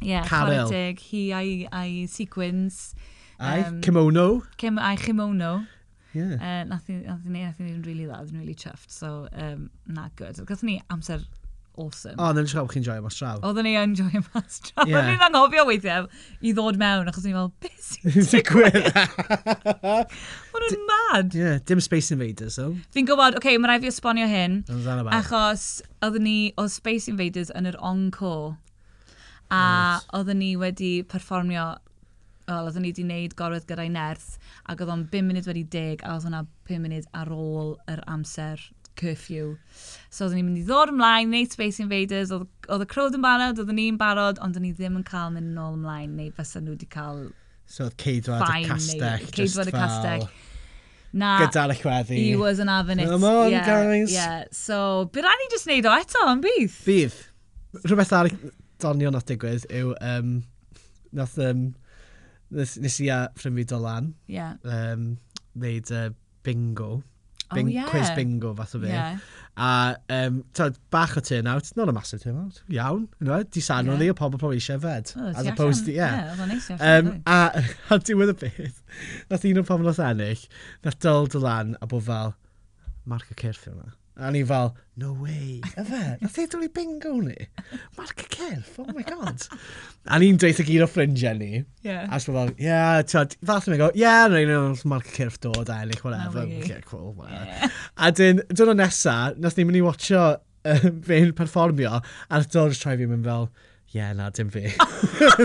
Yeah, 0.00 0.24
Caryl. 0.24 0.70
Chwarae 0.70 0.98
hi 0.98 1.24
a'i, 1.36 1.68
ai 1.72 2.06
sequins. 2.08 2.94
Ai, 3.38 3.60
um, 3.60 3.80
kimono. 3.80 4.42
Kim, 4.56 4.78
ai, 4.78 4.96
kimono. 4.96 5.66
Yeah. 6.12 6.34
Uh, 6.34 6.64
nath 6.66 6.88
ni 6.88 7.04
wneud 7.04 7.86
really 7.86 8.06
dda, 8.06 8.16
nath 8.16 8.32
ni'n 8.32 8.40
really 8.42 8.56
chuffed, 8.58 8.90
so 8.90 9.28
um, 9.32 9.70
na 9.86 10.08
good. 10.16 10.40
Gathon 10.48 10.72
ni 10.72 10.80
amser 10.90 11.22
awesome. 11.80 12.16
O, 12.18 12.28
oh, 12.28 12.44
siarad 12.44 12.66
bod 12.66 12.74
chi'n 12.74 12.86
joio 12.86 13.02
mas 13.04 13.18
draw. 13.18 13.40
Oedden 13.46 13.66
ni 13.66 13.74
yn 13.80 13.96
joio 13.98 14.22
mas 14.34 14.60
draw. 14.66 14.84
Yeah. 14.84 15.00
Oedden 15.00 15.10
ni'n 15.14 15.24
anghofio 15.28 15.66
weithiau 15.68 16.08
i 16.40 16.54
ddod 16.56 16.80
mewn, 16.80 17.10
achos 17.10 17.26
ni'n 17.26 17.36
fel, 17.38 17.50
beth 17.64 17.90
sy'n 17.90 18.30
digwydd? 18.30 18.88
Mae 20.52 20.64
nhw'n 20.64 20.88
mad. 20.92 21.36
Ie, 21.36 21.42
yeah, 21.42 21.60
dim 21.66 21.82
Space 21.84 22.14
Invaders, 22.14 22.58
so. 22.60 22.70
Fi'n 22.94 23.08
gwybod, 23.08 23.38
oce, 23.38 23.42
okay, 23.42 23.60
mae 23.60 23.72
rai 23.72 23.82
fi 23.82 23.90
esbonio 23.90 24.28
hyn. 24.30 24.60
Achos 25.16 25.68
oedden 26.04 26.26
ni, 26.28 26.38
oedd 26.60 26.74
Space 26.74 27.10
Invaders 27.12 27.52
yn 27.56 27.70
yr 27.70 27.78
encore. 27.92 28.56
A 29.50 29.62
right. 29.62 30.10
oedden 30.14 30.38
ni 30.42 30.52
wedi 30.60 31.00
perfformio 31.10 31.72
wel, 32.50 32.66
oedden 32.66 32.84
ni 32.84 32.90
wedi 32.90 33.04
gwneud 33.04 33.36
gorwedd 33.38 33.66
gyda'i 33.68 33.90
nerth 33.92 34.36
ac 34.70 34.82
oedd 34.82 34.92
o'n 34.94 35.06
5 35.12 35.26
munud 35.28 35.48
wedi 35.50 35.64
10 35.74 36.04
a 36.04 36.14
oedd 36.16 36.26
hwnna 36.26 36.42
5 36.70 36.82
munud 36.84 37.08
ar 37.20 37.32
ôl 37.34 37.74
yr 37.90 38.02
amser 38.10 38.62
curfew. 39.00 39.56
So 40.10 40.26
oedden 40.26 40.40
ni'n 40.40 40.48
mynd 40.50 40.60
i 40.60 40.64
ddod 40.68 40.92
ymlaen, 40.92 41.32
neu 41.32 41.48
Space 41.48 41.82
Invaders, 41.82 42.34
oedd 42.34 42.84
y 42.84 42.88
crowd 42.90 43.16
yn 43.16 43.24
barod, 43.24 43.58
oedden 43.62 43.78
ni'n 43.80 43.98
barod, 44.00 44.38
ond 44.38 44.52
oedden 44.52 44.68
ni 44.68 44.74
ddim 44.76 45.00
yn 45.00 45.06
cael 45.08 45.32
mynd 45.34 45.52
yn 45.54 45.58
ôl 45.62 45.78
ymlaen, 45.78 46.14
neu 46.18 46.30
fysa 46.36 46.62
nhw 46.62 46.76
wedi 46.76 46.88
cael... 46.92 47.26
So 47.70 47.86
oedd 47.86 47.98
ceidwad 48.02 48.44
y 48.44 48.62
castell, 48.68 49.26
just 49.34 49.58
fel... 49.60 49.74
Castell. 49.74 50.30
Na, 51.12 51.40
gyda'r 51.42 51.74
chweddi. 51.74 52.16
He 52.16 52.36
was 52.38 52.60
an 52.62 52.68
having. 52.70 52.98
Come 53.02 53.24
on, 53.24 53.50
yeah, 53.50 53.66
guys. 53.66 54.12
Yeah. 54.14 54.44
So, 54.54 55.10
bydd 55.10 55.26
rhaid 55.26 55.40
ni 55.42 55.48
just 55.50 55.66
wneud 55.66 55.88
o 55.90 55.94
eto, 55.98 56.22
yn 56.30 56.42
bydd? 56.44 56.76
Bydd. 56.86 57.16
Rhywbeth 57.82 58.12
ar 58.14 58.30
donio 58.82 59.10
at 59.18 59.26
digwydd 59.30 59.66
yw, 59.74 59.90
um, 60.06 60.36
nath, 61.18 61.34
um, 61.42 61.64
nes, 62.54 62.76
nes 62.78 63.00
i 63.02 63.10
a 63.10 63.18
ffrind 63.38 63.58
fi 63.58 63.66
do. 63.72 63.80
Yeah. 64.30 64.54
Um, 64.62 65.08
wneud 65.58 65.90
uh, 65.90 66.10
bingo 66.46 67.00
bing, 67.54 67.68
oh, 67.68 67.70
yeah. 67.70 67.90
quiz 67.90 68.10
bingo 68.16 68.54
fath 68.54 68.74
o 68.74 68.80
fe. 68.80 68.88
Yeah. 68.88 69.18
A 69.56 69.96
um, 70.08 70.42
tyd, 70.54 70.78
bach 70.90 71.16
o 71.18 71.20
turnout, 71.20 71.70
not 71.76 71.88
a 71.88 71.92
massive 71.92 72.22
turnout, 72.22 72.62
iawn. 72.70 73.08
You 73.20 73.26
know, 73.26 73.42
di 73.42 73.60
sanon 73.60 73.94
yeah. 73.94 74.04
ni 74.04 74.10
o 74.10 74.14
pobl 74.14 74.38
probably 74.38 74.58
eisiau 74.58 74.80
fed. 74.80 75.12
Oh, 75.16 75.32
as 75.34 75.46
opposed 75.46 75.86
to, 75.86 75.92
yeah. 75.92 76.34
yeah 76.36 76.46
nice, 76.46 76.70
um, 76.78 77.22
a, 77.26 77.64
a 77.90 77.98
diwedd 77.98 78.34
y 78.34 78.38
beth, 78.44 78.82
nath 79.30 79.48
un 79.50 79.62
o'r 79.62 79.70
pobl 79.72 79.90
nath 79.90 80.02
ennill, 80.10 80.44
nath 80.86 81.00
dyl 81.04 81.30
dylan 81.36 81.74
a 81.80 81.90
bod 81.90 82.06
fel, 82.08 82.36
marc 83.04 83.34
y 83.34 83.40
cyrff 83.44 83.68
yma. 83.72 83.90
A 84.20 84.30
ni 84.30 84.42
fel, 84.44 84.74
no 85.00 85.14
way. 85.14 85.62
Efe, 85.80 86.00
nath 86.20 86.38
ei 86.42 86.48
dod 86.52 86.64
i 86.66 86.68
bingo 86.76 87.14
ni. 87.24 87.46
Mark 87.96 88.20
y 88.20 88.26
cerff, 88.34 88.74
oh 88.82 88.92
my 88.92 89.04
god. 89.06 89.46
a 90.04 90.18
ni'n 90.20 90.36
dweud 90.40 90.60
y 90.60 90.66
gyd 90.68 90.84
o 90.84 90.88
ffrindiau 90.90 91.38
ni. 91.38 91.62
Yeah. 91.86 92.04
A 92.12 92.18
sbio 92.20 92.36
fel, 92.36 92.52
yeah, 92.60 93.00
tyd, 93.08 93.38
fath 93.48 93.70
yn 93.70 93.74
mynd 93.74 93.82
go, 93.86 93.88
yeah, 93.96 94.26
no, 94.28 94.42
no, 94.50 94.60
Mark 94.92 95.08
y 95.08 95.14
cerff 95.16 95.40
dod, 95.40 95.72
a 95.72 95.78
ennill, 95.86 96.04
whatever. 96.04 96.44
No, 96.44 96.60
okay, 96.60 96.82
cool, 96.90 97.14
whatever. 97.14 97.48
Yeah. 97.48 97.80
A 97.96 98.12
dyn, 98.12 98.44
dyn 98.52 98.74
o 98.74 98.76
nesa, 98.76 99.16
nath 99.40 99.56
ni'n 99.56 99.70
mynd 99.70 99.80
i 99.80 99.84
watcho 99.88 100.22
uh, 100.36 100.86
fe'n 101.08 101.32
perfformio, 101.40 101.96
a 102.28 102.30
nath 102.36 102.52
dod 102.52 102.76
troi 102.76 102.98
fi 103.00 103.08
mynd 103.08 103.24
fel, 103.30 103.48
yeah, 103.96 104.12
na, 104.12 104.28
dim 104.36 104.52
fi. 104.52 104.66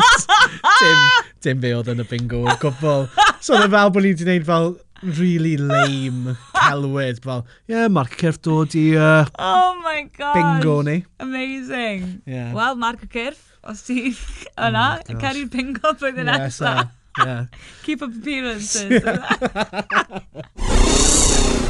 dim, 0.82 1.06
dim 1.48 1.64
fi 1.64 1.72
oedd 1.80 1.96
yn 1.96 2.04
y 2.04 2.10
bingo 2.12 2.44
o 2.44 2.60
gwbl. 2.60 3.08
So 3.40 3.56
oedd 3.56 3.70
e 3.70 3.72
fel 3.72 3.96
bod 3.96 4.04
ni 4.04 4.12
wedi 4.12 4.28
gwneud 4.28 4.52
fel 4.52 4.76
really 5.02 5.58
lame 5.58 6.36
celwyd. 6.54 7.20
Fel, 7.24 7.46
ie, 7.68 7.74
yeah, 7.74 7.88
Mark 7.92 8.16
Cyrff 8.20 8.40
dod 8.42 8.76
i 8.76 8.96
uh, 8.98 9.26
oh 9.40 9.76
my 9.84 10.10
God. 10.18 10.36
bingo 10.36 10.82
ni. 10.82 11.06
Amazing. 11.20 12.22
Yeah. 12.26 12.54
Wel, 12.56 12.76
Mark 12.76 13.06
Cyrff, 13.12 13.58
os 13.64 13.84
ti 13.88 14.16
oh 14.58 14.70
yna, 14.70 14.88
oh 15.02 15.20
cari'r 15.22 15.50
bingo 15.52 15.94
blwyddyn 15.94 16.32
yeah, 16.32 16.48
nesaf. 16.48 16.90
So, 17.18 17.26
yeah. 17.26 17.46
Keep 17.84 18.02
up 18.02 18.12
appearances. 18.16 19.04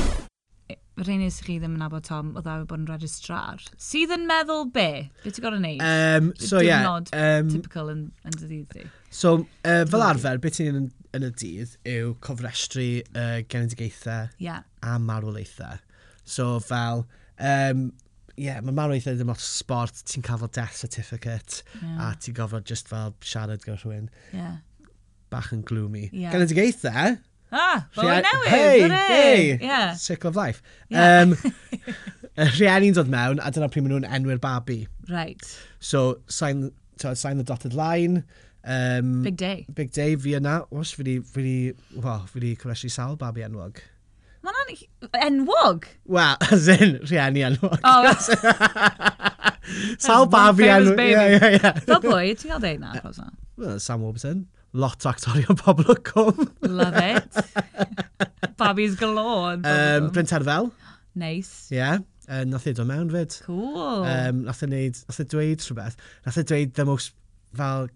rhain 1.01 1.19
nes 1.19 1.41
i 1.41 1.45
chi 1.45 1.57
ddim 1.59 1.73
yn 1.75 1.81
nabod 1.83 2.05
Tom, 2.07 2.31
oedd 2.39 2.47
awr 2.47 2.63
bod 2.69 2.79
yn 2.79 2.87
registrar. 2.87 3.63
Sydd 3.81 4.13
yn 4.15 4.23
meddwl 4.29 4.69
be? 4.75 4.87
Be 5.23 5.33
ti'n 5.33 5.43
gorau 5.43 5.59
neud? 5.59 5.83
Um, 5.83 6.31
so, 6.39 6.61
ie. 6.63 6.69
Yeah, 6.69 6.87
um, 6.87 7.51
typical 7.51 7.91
yn, 7.91 8.05
yn 8.23 8.37
dy 8.37 8.45
ddydd 8.45 8.77
di. 8.77 8.85
So, 9.09 9.35
uh, 9.67 9.83
fel 9.91 10.05
arfer, 10.05 10.39
beth 10.43 10.59
ti'n 10.61 10.79
yn, 10.79 10.87
yn 11.17 11.27
y 11.27 11.33
dydd 11.41 11.75
yw 11.91 12.15
cofrestru 12.23 12.87
uh, 13.11 13.41
genedigaethau 13.51 14.31
yeah. 14.43 14.63
a 14.83 14.97
marwolaethau. 15.01 15.83
So, 16.23 16.55
fel... 16.63 17.05
Um, 17.35 17.91
Ie, 18.35 18.49
yeah, 18.49 18.57
mae 18.59 18.75
marwolaethau 18.75 19.15
ddim 19.15 19.29
o'r 19.31 19.39
sport, 19.39 20.01
ti'n 20.11 20.23
cael 20.27 20.41
fel 20.41 20.49
death 20.57 20.81
certificate 20.81 21.61
yeah. 21.77 22.01
a 22.03 22.09
ti'n 22.19 22.35
gofod 22.35 22.65
just 22.67 22.89
fel 22.91 23.13
siarad 23.23 23.63
gyda 23.63 23.77
rhywun. 23.79 24.09
Yeah. 24.35 24.57
Bach 25.31 25.53
yn 25.55 25.61
gloomy. 25.63 26.09
Yeah. 26.11 26.33
Genedigaethau, 26.35 27.15
Ah, 27.55 27.85
bywyd 27.95 28.25
newydd. 28.25 28.49
Hei, 28.51 28.79
hei, 28.91 29.57
yeah. 29.61 29.93
cycle 29.93 30.29
of 30.29 30.35
life. 30.35 30.61
Yeah. 30.89 31.21
Um, 31.23 31.37
rhieni'n 32.57 32.97
dod 32.97 33.11
mewn, 33.11 33.39
a 33.39 33.51
dyna 33.55 33.69
pryd 33.71 33.85
maen 33.85 33.93
nhw'n 33.95 34.09
enwy'r 34.17 34.41
babi. 34.43 34.81
Right. 35.07 35.39
So, 35.79 36.19
sign, 36.27 36.71
so, 36.99 37.13
sign 37.13 37.37
the 37.39 37.47
dotted 37.47 37.73
line. 37.73 38.25
Um, 38.65 39.21
big 39.23 39.37
day. 39.37 39.65
Big 39.73 39.91
day, 39.95 40.15
fi 40.19 40.35
yna. 40.39 40.65
Os, 40.71 40.91
fi 40.91 41.05
di, 41.07 41.19
fi 41.19 41.45
di, 41.45 41.99
wow, 42.01 42.25
fi 42.27 42.43
di 42.43 42.55
cyfresu 42.59 42.91
sawl 42.91 43.15
babi 43.21 43.45
enwog. 43.47 43.79
Mae'n 44.45 44.75
enwog? 45.25 45.87
Wel, 46.05 46.35
as 46.51 46.67
in, 46.75 46.99
rhieni 47.07 47.45
enwog. 47.47 47.79
Oh. 47.87 48.11
sawl 50.05 50.27
babi 50.27 50.67
enwog. 50.67 50.97
baby. 50.97 51.11
Yeah, 51.11 51.37
yeah, 51.37 51.49
yeah. 51.61 51.79
Fel 51.87 52.03
pwy, 52.03 52.35
ti'n 52.35 52.51
cael 52.51 52.67
deud 52.67 52.75
e 52.75 52.83
na? 52.83 53.31
Well, 53.55 53.79
Sam 53.79 54.03
Warburton 54.03 54.47
lot 54.75 55.05
o 55.05 55.11
actorion 55.11 55.59
pobl 55.59 55.87
o 55.93 55.95
cwm. 56.09 56.49
Love 56.67 57.03
it. 57.03 57.39
Babis 58.59 58.97
galore. 58.99 59.59
Um, 59.63 60.09
Bryn 60.11 60.29
Terfel. 60.29 60.71
Nice. 61.15 61.71
Ie. 61.71 61.79
Yeah. 61.79 62.03
Uh, 62.27 62.41
nath 62.49 62.65
ei 62.67 62.73
dod 62.75 62.89
mewn 62.89 63.11
fyd. 63.13 63.37
Cool. 63.45 64.03
Um, 64.03 64.43
nath 64.47 64.63
ei 64.65 64.71
dweud, 64.71 65.03
nath 65.07 65.21
ei 65.21 65.29
dweud 65.31 65.65
rhywbeth. 65.67 65.99
Nath 66.25 66.39
ei 66.41 66.47
dweud 66.49 66.73
the 66.77 66.85
most 66.87 67.13
fel 67.55 67.87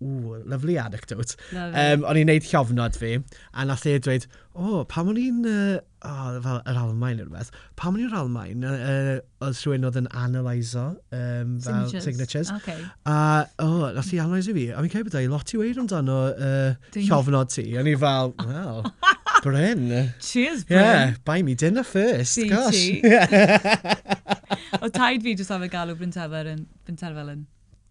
ww, 0.00 0.42
lovely 0.46 0.78
anecdote. 0.78 1.36
Love 1.52 1.74
Um, 1.78 2.04
o'n 2.06 2.18
i'n 2.20 2.28
neud 2.30 2.46
llofnod 2.48 2.96
fi, 2.98 3.16
a 3.52 3.64
nath 3.66 3.86
e 3.88 3.96
dweud, 4.02 4.26
o, 4.54 4.80
oh, 4.80 4.84
pam 4.90 5.10
o'n 5.10 5.18
i'n, 5.20 5.40
uh, 5.48 5.78
oh, 6.06 6.38
fel 6.44 6.60
yr 6.70 6.78
Almain 6.80 7.18
neu 7.18 7.26
rhywbeth, 7.26 7.50
pam 7.78 7.96
o'n 7.96 8.04
i'n 8.04 8.10
yr 8.10 8.18
Almain, 8.20 8.66
uh, 8.66 9.12
oedd 9.44 9.58
rhywun 9.58 9.88
oedd 9.88 10.00
yn 10.02 10.10
analyso 10.22 10.86
um, 11.14 11.56
fel 11.64 11.90
signatures. 11.90 12.06
signatures. 12.06 12.54
Okay. 12.58 12.78
A, 13.10 13.18
o, 13.58 13.68
oh, 13.68 13.84
nath 13.96 14.12
i 14.14 14.22
analyso 14.22 14.54
fi, 14.56 14.68
a 14.72 14.84
mi'n 14.84 14.94
cael 14.94 15.06
bydau 15.08 15.30
lot 15.34 15.54
i 15.54 15.62
weid 15.62 15.82
amdano 15.82 16.20
uh, 16.32 16.96
llofnod 16.96 17.54
ti. 17.54 17.68
O'n 17.78 17.90
i 17.90 17.96
fel, 17.98 18.34
well, 18.46 18.82
Bryn. 19.44 20.14
Cheers, 20.20 20.64
Bryn. 20.64 20.82
Yeah, 20.82 21.14
buy 21.24 21.42
me 21.42 21.54
dinner 21.54 21.84
first, 21.86 22.36
Bee 22.36 22.48
gosh. 22.48 22.84
Yeah. 23.02 23.94
o 24.82 24.88
taid 24.90 25.22
fi 25.22 25.34
jyst 25.38 25.54
am 25.54 25.66
y 25.66 25.70
galw 25.72 25.94
Bryn 25.98 26.14
Tefel 26.14 26.50
yn, 26.54 26.66
Bryn 26.86 26.98
Tefel 26.98 27.32
yn 27.34 27.46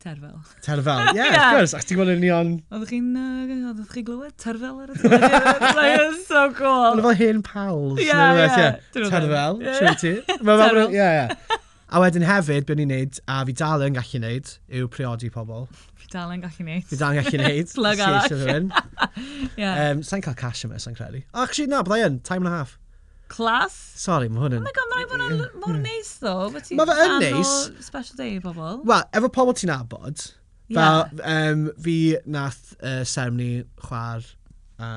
Terfel. 0.07 0.35
Terfel, 0.63 1.01
ie, 1.01 1.15
yeah, 1.17 1.25
yeah. 1.25 1.35
of 1.35 1.57
course. 1.57 1.73
Ac 1.75 1.87
ti'n 1.89 1.99
gweld 1.99 2.13
union... 2.13 2.51
Oeddech 2.71 2.93
chi'n... 2.93 3.07
Uh, 3.19 3.67
oeddech 3.71 3.91
chi 3.91 4.03
glywed 4.07 4.35
Terfel 4.39 4.77
ar 4.85 4.93
y 4.93 4.97
teledu? 5.01 6.21
so 6.29 6.43
cool. 6.55 6.93
Ond 6.93 7.03
efo 7.03 7.13
hen 7.19 7.43
pals. 7.45 7.99
Ie, 7.99 8.07
ie. 8.07 8.69
Terfel, 8.95 9.59
siwr 9.67 9.99
ti. 9.99 10.13
Terfel. 10.37 10.81
Ie, 10.95 11.03
ie. 11.03 11.59
A 11.87 12.01
wedyn 12.03 12.25
hefyd, 12.27 12.65
beth 12.67 12.79
ni'n 12.79 12.89
neud, 12.91 13.19
a 13.31 13.41
fi 13.47 13.53
dal 13.55 13.85
yn 13.85 13.95
gallu 13.95 14.19
neud, 14.23 14.49
yw 14.75 14.89
priodi 14.91 15.29
pobl. 15.31 15.69
Fi 16.01 16.09
dal 16.11 16.33
yn 16.35 16.43
gallu 16.43 16.65
neud. 16.67 16.83
Fi 16.89 16.99
dal 16.99 17.15
yn 17.15 17.23
gallu 17.23 17.39
neud. 17.43 17.69
Slug 17.71 18.03
arall. 18.03 18.67
um, 19.69 20.03
Sa'n 20.03 20.23
cael 20.25 20.35
cash 20.39 20.65
yma, 20.67 20.81
sa'n 20.83 20.97
credu. 20.99 21.23
Actually, 21.31 21.71
na, 21.71 21.83
byddai 21.87 22.03
yn, 22.09 22.19
time 22.27 22.43
and 22.43 22.51
a 22.51 22.57
half. 22.57 22.75
Class. 23.27 23.75
Sorry, 23.99 24.29
mae 24.31 24.41
hwn 24.43 24.55
oh 24.55 24.59
yn... 24.59 24.63
Oh 24.63 24.67
my 24.67 24.73
god, 24.75 24.89
mae'n 24.93 25.07
bod 25.11 25.23
yn 25.25 25.61
mor 25.61 25.77
neis 25.81 26.09
ddo. 26.21 26.33
Mae 26.53 26.89
fe 26.89 26.97
yn 27.05 27.15
neis. 27.23 27.53
Special 27.85 28.19
day 28.19 28.35
i 28.37 28.41
bobl. 28.43 28.81
Wel, 28.87 29.05
efo 29.19 29.29
pobl 29.33 29.55
ti'n 29.57 29.73
abod, 29.75 30.25
fel 30.71 30.99
yeah. 31.03 31.37
um, 31.51 31.67
fi 31.83 31.97
nath 32.37 32.75
uh, 32.79 33.01
seremoni 33.07 33.63
chwar 33.87 34.25
a, 34.79 34.91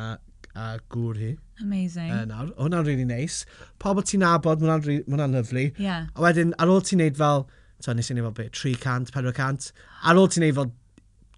a 0.55 0.67
gŵr 0.95 1.23
hi. 1.23 1.31
Amazing. 1.61 2.11
Uh, 2.11 2.25
nawr. 2.31 2.53
Hwna'n 2.59 2.87
really 2.87 3.07
neis. 3.09 3.43
Nice. 3.45 3.73
Pobl 3.83 4.07
ti'n 4.07 4.27
abod, 4.27 4.63
mae 4.65 4.81
hwnna'n 4.81 5.39
lyflu. 5.39 5.71
Yeah. 5.81 6.11
A 6.15 6.27
wedyn, 6.27 6.55
ar 6.63 6.73
ôl 6.73 6.85
ti'n 6.87 7.03
neud 7.03 7.19
fel, 7.21 7.47
so 7.83 7.95
nes 7.97 8.13
i'n 8.13 8.21
neud 8.21 8.31
fel 8.31 8.39
be, 8.41 8.51
300, 8.57 9.15
400, 9.17 9.73
ar 10.07 10.21
ôl 10.21 10.31
ti'n 10.31 10.47
neud 10.47 10.59
fel 10.61 10.73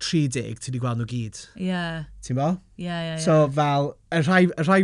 30, 0.02 0.60
ti 0.60 0.70
wedi 0.70 0.80
gweld 0.82 1.00
nhw 1.00 1.08
gyd. 1.10 1.40
Ie. 1.56 1.66
Yeah. 1.70 2.06
Ti'n 2.26 2.38
bo? 2.38 2.48
Ie, 2.76 2.86
yeah, 2.86 3.02
ie, 3.02 3.10
yeah, 3.10 3.18
ie. 3.18 3.24
So 3.24 3.36
fel, 3.56 3.92
y 4.12 4.22
rhai, 4.22 4.40
y 4.50 4.66
rhai 4.66 4.80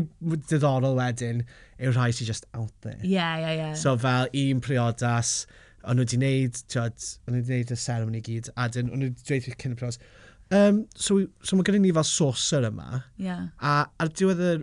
diddorol 0.50 0.96
wedyn 0.98 1.42
yw'r 1.78 1.96
rhai 1.96 2.10
sy'n 2.14 2.28
just 2.30 2.46
out 2.54 2.72
there. 2.86 3.00
Ie, 3.02 3.18
ie, 3.18 3.52
ie. 3.58 3.72
So 3.78 3.96
fel 4.00 4.30
un 4.42 4.62
priodas, 4.64 5.34
o'n 5.84 5.98
nhw 5.98 6.06
wedi 6.06 6.20
neud, 6.22 6.62
tiod, 6.70 7.10
o'n 7.26 7.36
nhw 7.36 7.42
wedi 7.42 7.60
neud 7.60 7.74
y 7.74 7.80
seremoni 7.82 8.24
gyd, 8.30 8.50
a 8.54 8.68
dyn, 8.72 8.92
o'n 8.92 9.02
nhw 9.02 9.12
wedi 9.12 9.28
dweud 9.28 9.60
cyn 9.64 9.76
y 9.76 9.80
priodas. 9.80 10.02
Um, 10.54 10.82
so, 10.96 11.18
so 11.44 11.58
mae 11.58 11.66
gennym 11.68 11.84
ni 11.84 11.92
fel 11.92 12.06
saucer 12.08 12.64
yma, 12.70 13.02
yeah. 13.20 13.50
a 13.60 13.82
ar 14.00 14.12
diwedd 14.16 14.40
yr, 14.40 14.62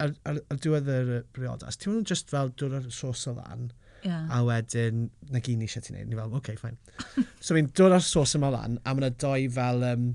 ar, 0.00 0.14
ar, 0.30 0.38
ar 0.52 0.60
diwedd 0.64 0.88
yr 0.88 1.10
priodas, 1.36 1.76
ti'n 1.76 1.92
meddwl 1.92 2.14
just 2.14 2.32
fel 2.32 2.54
dod 2.56 2.78
ar 2.78 2.86
saucer 2.94 3.36
lan, 3.36 3.68
Yeah. 4.06 4.28
A 4.30 4.42
wedyn, 4.46 5.08
na 5.34 5.42
gyn 5.42 5.58
ni 5.60 5.66
eisiau 5.66 5.82
ti'n 5.84 5.98
neud. 5.98 6.10
Ni 6.10 6.18
fel, 6.18 6.30
oce, 6.30 6.38
okay, 6.38 6.56
fine. 6.60 6.78
so 7.44 7.56
fi'n 7.56 7.72
dod 7.76 7.96
ar 7.96 8.04
sos 8.06 8.36
yma 8.38 8.52
lan, 8.54 8.78
a 8.84 8.94
mae 8.94 9.02
yna 9.02 9.12
doi 9.22 9.48
fel 9.52 9.82
um, 9.90 10.08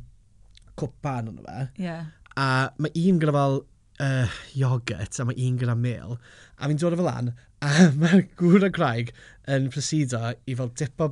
cwpa 0.79 1.17
yn 1.21 1.31
o'n 1.33 1.41
fe. 1.43 1.67
Yeah. 1.83 2.09
A 2.39 2.47
mae 2.81 2.95
un 3.03 3.19
gyda 3.21 3.35
fel 3.35 3.59
uh, 4.07 4.37
yogurt, 4.57 5.19
a 5.19 5.27
mae 5.27 5.47
un 5.47 5.59
gyda 5.61 5.75
mil. 5.77 6.15
A 6.57 6.71
fi'n 6.71 6.79
dod 6.81 6.95
o 6.95 7.01
fel 7.01 7.09
lan, 7.09 7.33
a 7.61 7.73
mae'r 8.01 8.25
gŵr 8.39 8.69
a 8.69 8.71
Craig 8.73 9.11
yn 9.51 9.69
prosido 9.73 10.23
i 10.47 10.57
fel 10.57 10.71
dipo 10.79 11.11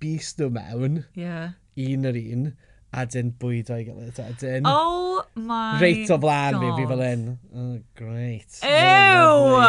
bus 0.00 0.34
nhw 0.38 0.52
mewn. 0.54 1.02
Yeah. 1.18 1.56
Un 1.80 2.06
yr 2.08 2.20
un 2.20 2.50
a 2.90 3.04
dyn 3.06 3.30
bwyd 3.38 3.70
o'i 3.70 3.84
gilydd. 3.86 4.18
A 4.22 4.32
dyn... 4.40 4.66
Oh 4.68 5.22
my 5.38 5.78
Reit 5.82 6.10
o 6.10 6.18
flan 6.22 6.58
fi, 6.58 6.70
fi 6.78 6.86
fel 6.90 7.02
un. 7.06 7.24
Oh, 7.54 7.76
great. 7.98 8.58
Ew! 8.66 9.60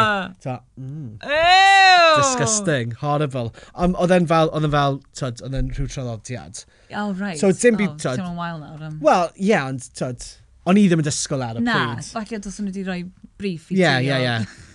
Ta, 0.42 0.56
mm. 0.80 1.20
Ew! 1.22 2.16
Disgusting, 2.18 2.96
horrible. 3.02 3.52
Ond 3.74 3.98
oedd 4.02 4.16
e'n 4.16 4.26
fel, 4.30 4.50
oedd 4.50 4.66
e'n 4.66 4.74
fel, 4.74 4.98
tyd, 5.18 5.44
oedd 5.46 5.58
e'n 5.60 5.70
rhyw 5.76 5.88
traddodiad. 5.92 6.64
Oh, 6.90 7.12
right. 7.14 7.38
So, 7.38 7.52
dim 7.54 7.78
byd, 7.78 7.94
tyd. 8.02 8.22
Oh, 8.24 8.34
wael 8.38 8.58
nawr. 8.62 8.82
Um. 8.88 8.98
Wel, 9.04 9.30
ie, 9.36 9.52
yeah, 9.52 9.70
ond, 9.70 9.86
tyd, 9.98 10.26
o'n 10.66 10.82
i 10.82 10.88
ddim 10.88 11.04
yn 11.04 11.08
disgwyl 11.08 11.46
ar 11.46 11.62
y 11.62 11.64
pryd. 11.64 11.70
Na, 12.02 12.10
falle 12.18 12.42
dos 12.42 12.58
nhw 12.58 12.72
wedi 12.72 12.86
rhoi 12.88 13.00
brief 13.38 13.70
i 13.70 13.78
ti. 13.78 13.82
Ie, 13.84 13.96
ie, 14.10 14.20
ie. 14.26 14.36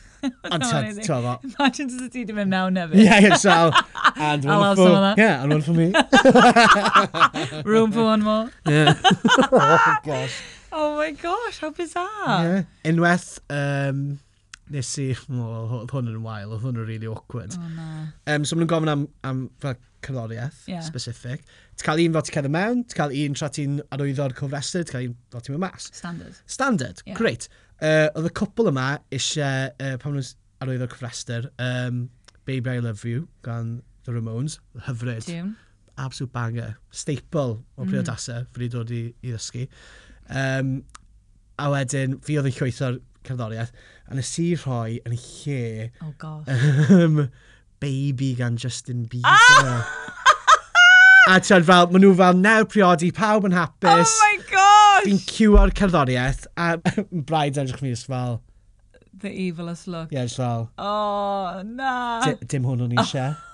Ond 0.51 0.63
ti'n 0.63 0.99
fawr. 1.05 1.39
Imagine 1.47 1.89
sydd 1.93 2.11
ti 2.13 2.23
wedi 2.23 2.35
mynd 2.37 2.53
mewn 2.53 2.79
hefyd. 2.81 3.01
Yeah, 3.03 3.19
yeah, 3.23 3.35
so, 3.41 3.71
and 4.15 4.45
I'll 4.45 4.59
one 4.59 4.67
I'll 4.67 4.75
for... 4.75 4.89
That. 5.05 5.17
Yeah, 5.17 5.43
and 5.43 5.53
one 5.53 5.61
for 5.61 5.73
me. 5.77 5.91
Room 7.71 7.91
for 7.91 8.03
one 8.03 8.23
more. 8.23 8.49
Yeah. 8.67 8.93
oh, 9.51 9.97
gosh. 10.05 10.39
Oh 10.71 10.95
my 10.97 11.11
gosh, 11.11 11.59
how 11.59 11.71
bizarre. 11.71 12.07
Yeah. 12.27 12.63
Unwaith, 12.85 13.39
um, 13.49 14.19
nes 14.69 14.89
i, 14.99 15.07
well, 15.29 15.69
oedd 15.79 15.93
hwn 15.95 16.09
yn 16.11 16.23
wael, 16.25 16.51
oedd 16.51 16.65
hwn 16.65 16.81
yn 16.81 16.89
really 16.89 17.07
awkward. 17.09 17.55
Oh, 17.57 17.69
na. 17.75 17.85
Um, 18.27 18.43
so 18.45 18.57
maen 18.57 18.65
nhw'n 18.65 18.73
gofyn 18.73 18.93
am, 18.93 19.05
am 19.27 19.45
fel 19.63 19.77
cerddoriaeth 20.05 20.65
yeah. 20.69 20.83
specific. 20.85 21.45
Ti'n 21.77 21.87
cael 21.87 22.03
un 22.03 22.17
fel 22.17 22.25
ti'n 22.27 22.37
cedd 22.37 22.49
mewn, 22.53 22.83
ti'n 22.85 22.99
cael 22.99 23.15
un 23.23 23.37
tra 23.37 23.49
ti'n 23.53 23.79
arwyddo'r 23.95 24.35
cofrestr, 24.37 24.83
ti'n 24.87 24.93
cael 24.93 25.09
un 25.09 25.15
fel 25.33 25.45
ti'n 25.45 25.55
mynd 25.55 25.65
mas. 25.65 25.89
Standard. 25.95 26.41
Standard, 26.57 27.01
yeah. 27.05 27.17
great. 27.17 27.47
Uh, 27.77 28.07
oedd 28.17 28.29
y 28.29 28.33
cwpl 28.39 28.71
yma 28.71 28.87
eisiau, 29.13 29.71
uh, 29.77 29.95
pan 30.01 30.15
nhw'n 30.15 30.29
arwydd 30.63 30.85
o'r 30.87 31.49
um, 31.61 32.07
Baby 32.47 32.77
I 32.77 32.79
Love 32.81 33.05
You 33.05 33.27
gan 33.45 33.81
The 34.05 34.15
Ramones, 34.15 34.59
hyfryd. 34.87 35.25
Tune. 35.27 35.55
Absolute 35.97 36.33
banger. 36.33 36.77
Staple 36.91 37.59
o 37.59 37.83
mm. 37.83 37.89
priodasau 37.91 38.41
mm. 38.41 38.49
fyddi 38.55 38.69
dod 38.73 38.93
i, 38.93 39.03
i 39.21 39.33
ddysgu. 39.33 39.67
Um, 40.29 40.79
a 41.57 41.69
wedyn, 41.73 42.17
fi 42.23 42.37
oedd 42.39 42.49
yn 42.49 42.57
llwytho'r 42.57 42.99
cerddoriaeth, 43.27 43.73
a 44.07 44.17
nes 44.17 44.33
i 44.41 44.47
rhoi 44.55 44.97
yn 45.03 45.17
lle... 45.17 45.91
Oh 46.05 46.13
gosh. 46.21 46.49
Um, 46.97 47.27
baby 47.83 48.33
gan 48.37 48.57
Justin 48.57 49.05
Bieber. 49.05 49.27
Ah! 49.29 50.15
a 51.27 51.39
ti'n 51.43 51.65
fel, 51.67 51.91
maen 51.91 52.05
nhw 52.05 52.13
fel, 52.17 52.39
nawr 52.39 52.65
priodi, 52.71 53.11
pawb 53.13 53.45
yn 53.49 53.57
hapus. 53.57 54.15
Oh 54.15 54.26
Fi'n 55.05 55.23
cwa'r 55.29 55.73
cerddoriaeth 55.77 56.47
a 56.57 56.75
braid 57.29 57.60
yn 57.60 57.67
edrych 57.67 57.83
fi 57.83 57.95
fel... 58.10 58.39
The 59.17 59.31
evilest 59.33 59.88
look. 59.89 60.12
Ie, 60.13 60.19
yeah, 60.19 60.29
fel... 60.29 60.69
Oh, 60.77 61.62
na. 61.65 62.21
D 62.25 62.49
dim 62.53 62.67
hwn 62.69 62.86
o'n 62.86 62.97
eisiau. 62.97 63.33
Oh 63.33 63.47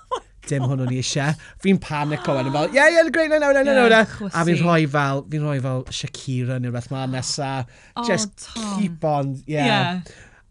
dim 0.49 0.65
hwn 0.67 0.83
o'n 0.83 0.91
eisiau. 0.93 1.35
Fi'n 1.63 1.79
panic 1.83 2.27
o 2.27 2.35
wedyn 2.37 2.53
fel, 2.55 2.75
ie, 2.75 2.83
ie, 2.97 3.05
great, 3.15 3.31
no, 3.31 3.39
no, 3.39 3.51
no, 3.55 3.63
no, 3.63 3.87
no. 3.91 4.29
A 4.31 4.43
fi'n 4.47 4.59
rhoi 4.61 4.83
fel, 4.91 5.23
fi'n 5.31 5.47
rhoi 5.47 5.59
fel 5.63 5.83
Shakira 5.99 6.59
neu 6.61 6.73
beth 6.75 6.89
ma 6.91 7.05
nesa. 7.09 7.53
Oh, 7.95 8.05
Just 8.07 8.49
Tom. 8.49 8.79
keep 8.79 9.05
on, 9.07 9.35
yeah. 9.47 9.65
yeah. 9.65 10.01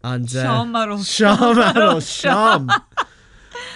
And, 0.03 0.27
uh, 0.27 0.47
siom 0.47 0.73
ar 0.79 0.95
ôl 0.97 1.03
siom. 1.07 1.61
Ar 1.63 1.81
ôl 1.89 2.05
siom. 2.05 2.69
Yeah. 2.71 3.09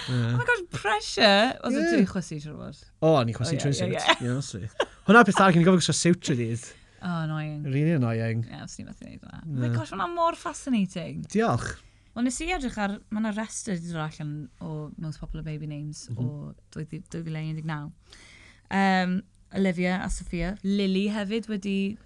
Oh 0.08 0.38
my 0.38 0.44
god, 0.48 0.62
pressure. 0.72 1.52
Oedd 1.68 1.74
yeah. 1.76 1.90
y 1.92 1.96
dwi 1.98 2.06
chwysu 2.08 2.38
trwy'r 2.40 2.78
O, 3.04 3.10
ni 3.28 3.34
chwysu 3.36 3.58
trwy'r 3.60 3.76
siwt. 3.76 4.86
Hwna 5.04 5.20
peth 5.28 5.36
arall, 5.36 5.58
ni'n 5.58 5.66
gofyn 5.66 5.82
gwsio 5.82 5.94
siwt 5.94 6.22
trwy'r 6.24 6.38
dydd. 6.40 6.64
Oh, 7.00 7.22
annoying. 7.22 7.62
Really 7.62 7.92
annoying. 7.92 8.44
Yeah, 8.48 8.64
os 8.64 8.74
ni'n 8.78 8.88
methu 8.88 9.06
gwneud 9.06 9.22
hwnna. 9.22 9.42
Oh 9.44 9.60
My 9.62 9.70
gosh, 9.74 9.92
hwnna 9.94 10.08
mor 10.14 10.38
fascinating. 10.38 11.22
Diolch. 11.30 11.76
Wel, 12.16 12.26
nes 12.26 12.40
i 12.42 12.48
edrych 12.50 12.78
ar, 12.82 12.96
mae 13.14 13.22
yna 13.22 13.30
restr 13.36 13.76
wedi 13.76 13.92
dod 13.92 14.02
allan 14.02 14.32
o 14.64 14.88
Most 14.98 15.22
Popular 15.22 15.44
Baby 15.46 15.68
Names 15.70 16.08
mm 16.10 16.16
-hmm. 16.16 16.24
o 16.24 16.80
mhm. 16.80 17.02
2019. 17.14 17.92
Um, 18.70 19.22
Olivia 19.54 20.02
a 20.04 20.10
Sophia. 20.10 20.56
Lily 20.62 21.08
hefyd 21.08 21.46
wedi 21.48 21.96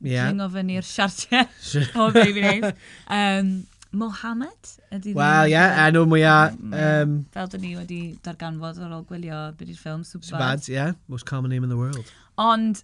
yeah. 0.00 0.28
ringo 0.28 0.48
fyny 0.50 0.76
i'r 0.76 0.88
siartiau 0.88 1.46
o 2.02 2.10
Baby 2.10 2.40
Names. 2.40 2.74
Um, 3.06 3.62
Mohamed 3.92 4.70
ydy... 4.90 5.12
Wel, 5.14 5.46
ie, 5.46 5.52
yeah, 5.52 5.86
enw 5.86 6.06
mwyaf... 6.08 6.54
Um, 6.56 7.18
fel 7.34 7.50
dyn 7.52 7.60
ni 7.60 7.74
wedi 7.76 8.00
darganfod 8.24 8.80
ar 8.80 8.94
ôl 8.96 9.04
gwylio 9.08 9.40
byd 9.58 9.74
i'r 9.74 9.80
ffilm, 9.80 10.04
Superbad. 10.08 10.30
Superbad, 10.32 10.68
ie, 10.70 10.78
yeah, 10.78 10.94
most 11.12 11.28
common 11.28 11.52
name 11.52 11.68
in 11.68 11.70
the 11.70 11.76
world. 11.76 12.12
Ond 12.40 12.80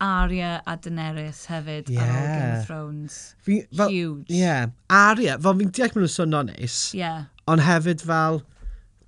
Arya 0.00 0.62
a 0.66 0.76
Daenerys 0.76 1.44
hefyd 1.46 1.90
yeah. 1.92 2.02
ar 2.02 2.14
ôl 2.16 2.28
Game 2.28 2.58
of 2.58 2.66
Thrones. 2.66 3.18
Fi, 3.38 3.60
fel, 3.76 3.88
Huge. 3.88 4.26
Yeah. 4.28 4.66
Aria, 4.88 5.38
fel 5.38 5.58
fi'n 5.60 5.72
deall 5.76 5.92
maen 5.94 6.06
nhw'n 6.06 6.14
swnio 6.14 6.42
neis, 6.48 6.78
yeah. 6.96 7.26
ond 7.50 7.64
hefyd 7.66 8.04
fel, 8.08 8.40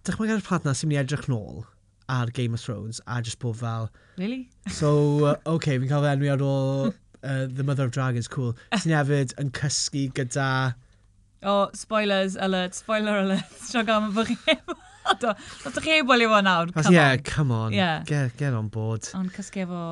dych 0.05 0.19
chi'n 0.21 0.33
gael 0.33 0.43
y 0.43 0.47
plat 0.49 0.69
na 0.69 0.77
sy'n 0.77 0.91
mynd 0.91 0.99
i 0.99 1.03
edrych 1.03 1.29
nôl 1.33 1.65
ar 2.13 2.33
Game 2.37 2.59
of 2.59 2.61
Thrones 2.61 3.01
a 3.07 3.23
just 3.23 3.41
bod 3.41 3.57
fel... 3.63 3.89
Really? 4.19 4.49
So, 4.69 4.93
uh, 5.33 5.37
okay, 5.57 5.79
fi'n 5.79 5.89
cael 5.89 6.05
fy 6.05 6.13
enwi 6.13 6.33
ar 6.35 6.45
ôl 6.45 6.93
uh, 6.93 7.47
The 7.49 7.65
Mother 7.65 7.89
of 7.89 7.97
Dragons, 7.97 8.29
cool. 8.29 8.53
Sy'n 8.77 8.97
hefyd 8.99 9.37
yn 9.41 9.53
cysgu 9.57 10.09
gyda... 10.19 10.49
O, 11.43 11.53
oh, 11.53 11.71
spoilers 11.75 12.37
alert, 12.37 12.77
spoiler 12.77 13.25
alert. 13.25 13.57
Siog 13.65 13.89
am 13.91 14.13
fy 14.15 14.29
chi 14.29 14.57
efo 14.59 14.77
Do, 15.23 15.33
dod 15.65 15.81
chi 15.83 15.97
ei 15.97 16.03
ebol 16.03 16.27
fo 16.31 16.41
nawr. 16.45 16.73
Come 16.77 16.95
yeah, 16.95 17.13
on. 17.13 17.25
come 17.27 17.51
on. 17.57 17.73
Yeah. 17.73 18.05
Get, 18.07 18.37
get 18.37 18.55
on 18.55 18.69
board. 18.69 19.09
Ond 19.19 19.33
cysgu 19.35 19.65
efo... 19.67 19.83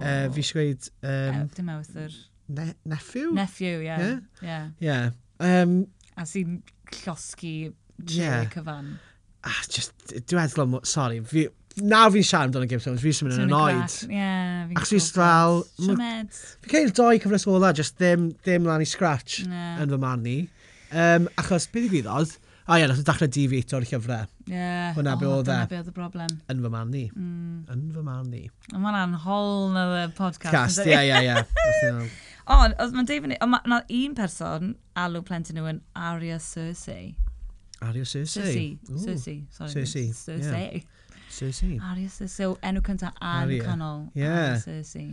Uh, 0.00 0.26
fi 0.34 0.42
eisiau 0.42 0.60
gweud... 0.60 0.90
Um, 1.02 1.38
uh, 1.38 1.46
dim 1.56 1.70
awthyr. 1.76 2.16
Ne 2.50 2.72
nephew? 2.84 3.30
Nephew. 3.32 3.78
Yeah. 3.78 4.00
Yeah. 4.00 4.18
yeah. 4.42 4.66
yeah. 4.80 5.62
Um, 5.62 5.86
a 6.18 6.26
sy'n 6.28 6.58
llosgi 7.00 7.72
yeah. 8.08 8.44
cyfan. 8.52 8.98
Ah, 9.46 9.62
just, 9.72 9.94
dwi'n 10.12 10.42
edrych 10.42 10.84
sorry, 10.84 11.22
fi, 11.24 11.46
nawr 11.80 12.10
fi'n 12.12 12.26
siarad 12.26 12.50
amdano 12.50 12.68
Game 12.68 12.82
of 12.82 12.84
Thrones, 12.84 13.00
fi 13.00 13.12
sy'n 13.16 13.28
mynd 13.28 13.38
yn 13.38 13.46
annoyed. 13.46 13.94
Ie, 14.10 14.26
fi'n 14.68 14.80
Ac 14.80 14.90
sy'n 14.90 15.06
fel... 15.14 15.62
Fi 16.60 16.72
cael 16.74 16.92
doi 16.98 17.14
cyfres 17.22 17.46
ola, 17.48 17.72
just 17.76 17.96
ddim, 17.96 18.28
ddim 18.44 18.68
lan 18.68 18.84
i 18.84 18.88
scratch 18.88 19.40
yn 19.46 19.94
fy 19.94 20.00
marn 20.02 20.26
ni. 20.26 20.36
Um, 20.90 21.30
achos, 21.40 21.70
beth 21.72 21.86
i 21.88 21.92
fi 21.94 22.02
ddod, 22.04 22.34
O 22.70 22.76
ie, 22.78 22.84
nath 22.86 23.00
e 23.00 23.02
o 23.02 23.04
ddechrau 23.08 23.30
difeito'r 23.34 23.84
llyfrau. 23.88 24.26
Ie. 24.46 24.54
Yeah. 24.54 24.90
Hwna 24.94 25.16
be 25.18 25.26
oedd 25.26 25.48
e. 25.48 25.50
Dyna 25.50 25.66
be 25.70 25.78
oedd 25.80 25.88
y 25.90 25.94
broblem. 25.96 26.36
Yn 26.52 26.60
fy 26.62 26.70
man 26.70 26.92
ni. 26.94 27.00
Mm. 27.10 27.64
Yn 27.72 27.80
fy 27.96 28.04
man 28.06 28.28
ni. 28.30 28.42
Ond 28.70 28.84
mae'n 28.84 28.98
anhol 29.00 29.72
na 29.74 29.82
y 29.96 30.04
podcast. 30.14 30.54
Cast, 30.54 30.84
ie, 30.86 30.94
ie, 30.94 31.18
ie. 31.26 32.04
Ond, 32.54 32.76
oedd 32.78 32.94
mae'n 32.94 33.10
deud 33.10 33.24
fyny, 33.26 33.36
ond 33.42 33.56
mae 33.72 33.98
un 33.98 34.14
person 34.18 34.72
alw 35.02 35.24
plentyn 35.26 35.58
nhw 35.58 35.66
yn 35.72 35.82
Aria 35.98 36.38
Cersei. 36.42 37.12
Aria 37.82 38.06
Cersei. 38.06 38.78
Cersei. 38.86 39.36
Sorry. 39.54 39.74
Cersei. 39.74 40.06
Cersei. 40.22 40.82
Cersei. 41.34 41.76
Aria 41.90 42.06
Cersei. 42.06 42.30
So, 42.30 42.52
enw 42.66 42.86
cyntaf 42.86 43.18
Anne 43.18 43.58
canol. 43.66 44.04
Yeah. 44.14 44.36
Aria 44.38 44.62
Cersei. 44.62 45.08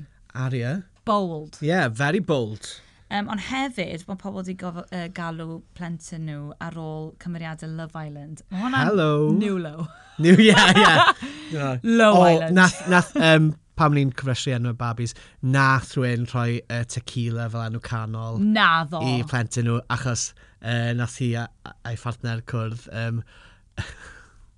Aria. 0.45 0.73
Bold. 1.09 1.57
Yeah, 1.61 1.89
very 1.89 2.19
bold. 2.19 2.69
Um, 3.09 3.29
ond 3.31 3.39
hefyd, 3.47 4.01
mae 4.03 4.19
pobl 4.19 4.41
wedi 4.41 4.57
gof, 4.59 4.81
uh, 4.83 5.05
galw 5.15 5.61
plentyn 5.77 6.25
nhw 6.27 6.49
ar 6.63 6.75
ôl 6.75 7.13
cymeriadau 7.23 7.69
Love 7.71 7.95
Island. 7.95 8.41
Hello! 8.51 9.29
New 9.31 9.55
Low. 9.63 9.87
New, 10.19 10.35
yeah, 10.35 10.73
yeah. 10.75 11.13
yeah. 11.51 11.77
Low 11.83 12.17
o, 12.17 12.25
Island. 12.27 12.57
Nath, 12.57 12.81
nath, 12.91 13.13
um, 13.15 13.53
pam 13.79 13.95
ni'n 13.95 14.11
cyfresru 14.17 14.57
enw 14.57 14.73
y 14.73 14.77
babis, 14.81 15.15
nath 15.55 15.93
rwy'n 15.95 16.27
rhoi 16.33 16.59
uh, 16.65 16.83
tequila 16.89 17.47
fel 17.53 17.63
enw 17.69 17.81
canol 17.85 18.41
na 18.43 18.83
ddo. 18.89 18.99
i 18.99 19.23
plentyn 19.29 19.69
nhw, 19.69 19.79
achos 19.93 20.31
uh, 20.59 20.91
nath 20.97 21.15
hi 21.23 21.31
a'i 21.39 21.95
phartner 22.03 22.43
cwrdd... 22.51 22.87
Um, 22.91 23.23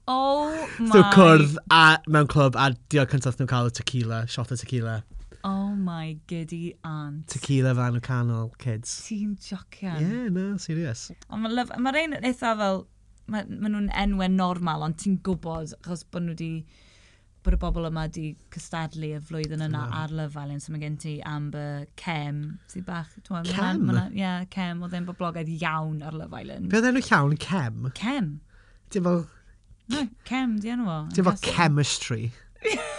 Oh 0.09 0.49
my... 0.79 0.89
Thw 0.89 1.03
cwrdd 1.13 1.57
a, 1.69 1.83
mewn 2.09 2.29
clwb 2.31 2.55
a 2.57 2.71
diolch 2.89 3.11
cyntaf 3.13 3.37
nhw'n 3.37 3.49
cael 3.51 3.69
y 3.69 3.73
tequila, 3.77 4.23
shot 4.25 4.49
o 4.49 4.57
tequila. 4.57 5.03
Oh 5.43 5.69
my 5.75 6.17
giddy 6.27 6.75
aunt. 6.83 7.27
Tequila 7.27 7.73
fan 7.75 7.95
o 7.95 7.99
canol, 7.99 8.51
kids. 8.57 8.91
Ti'n 9.07 9.37
jocian. 9.39 10.01
Yeah, 10.01 10.29
no, 10.35 10.57
serious. 10.57 11.11
Ond 11.29 11.45
mae'n 11.45 11.81
ma 11.83 11.93
ein 11.95 12.17
eitha 12.19 12.53
fel, 12.59 12.85
mae 13.31 13.47
ma 13.47 13.71
nhw'n 13.71 13.89
enwau 14.03 14.29
normal, 14.33 14.83
ond 14.89 14.99
ti'n 14.99 15.19
gwybod, 15.23 15.77
achos 15.79 16.03
bod 16.03 16.25
nhw 16.25 16.35
wedi 16.35 16.51
bod 17.45 17.55
y 17.55 17.59
bobl 17.61 17.87
yma 17.87 18.03
wedi 18.09 18.33
cystadlu 18.51 19.13
y 19.15 19.21
flwyddyn 19.23 19.63
yna 19.69 19.85
wow. 19.85 19.97
ar 20.01 20.11
Island, 20.11 20.63
so 20.63 20.73
mae 20.73 20.83
gen 20.83 20.99
ti 20.99 21.15
Amber 21.23 21.87
Cem, 22.01 22.43
sy'n 22.73 22.85
bach... 22.87 23.15
Cem? 23.23 23.85
Ie, 23.87 24.03
yeah, 24.19 24.43
Cem, 24.51 24.83
oedd 24.83 24.97
e'n 24.97 25.07
boblogaidd 25.07 25.51
iawn 25.55 26.03
ar 26.03 26.19
lyfelen. 26.19 26.67
Be 26.71 26.81
oedd 26.81 26.91
enw 26.91 27.05
llawn, 27.07 27.39
Cem? 27.39 27.91
Cem. 27.99 28.31
Ti'n 28.91 29.07
fel... 29.07 29.23
No, 29.89 30.05
Cem, 30.27 30.59
di 30.59 30.75
enw 30.75 30.91
o. 30.91 31.01
Ti'n 31.15 31.29
fel 31.31 31.43
chemistry. 31.47 32.27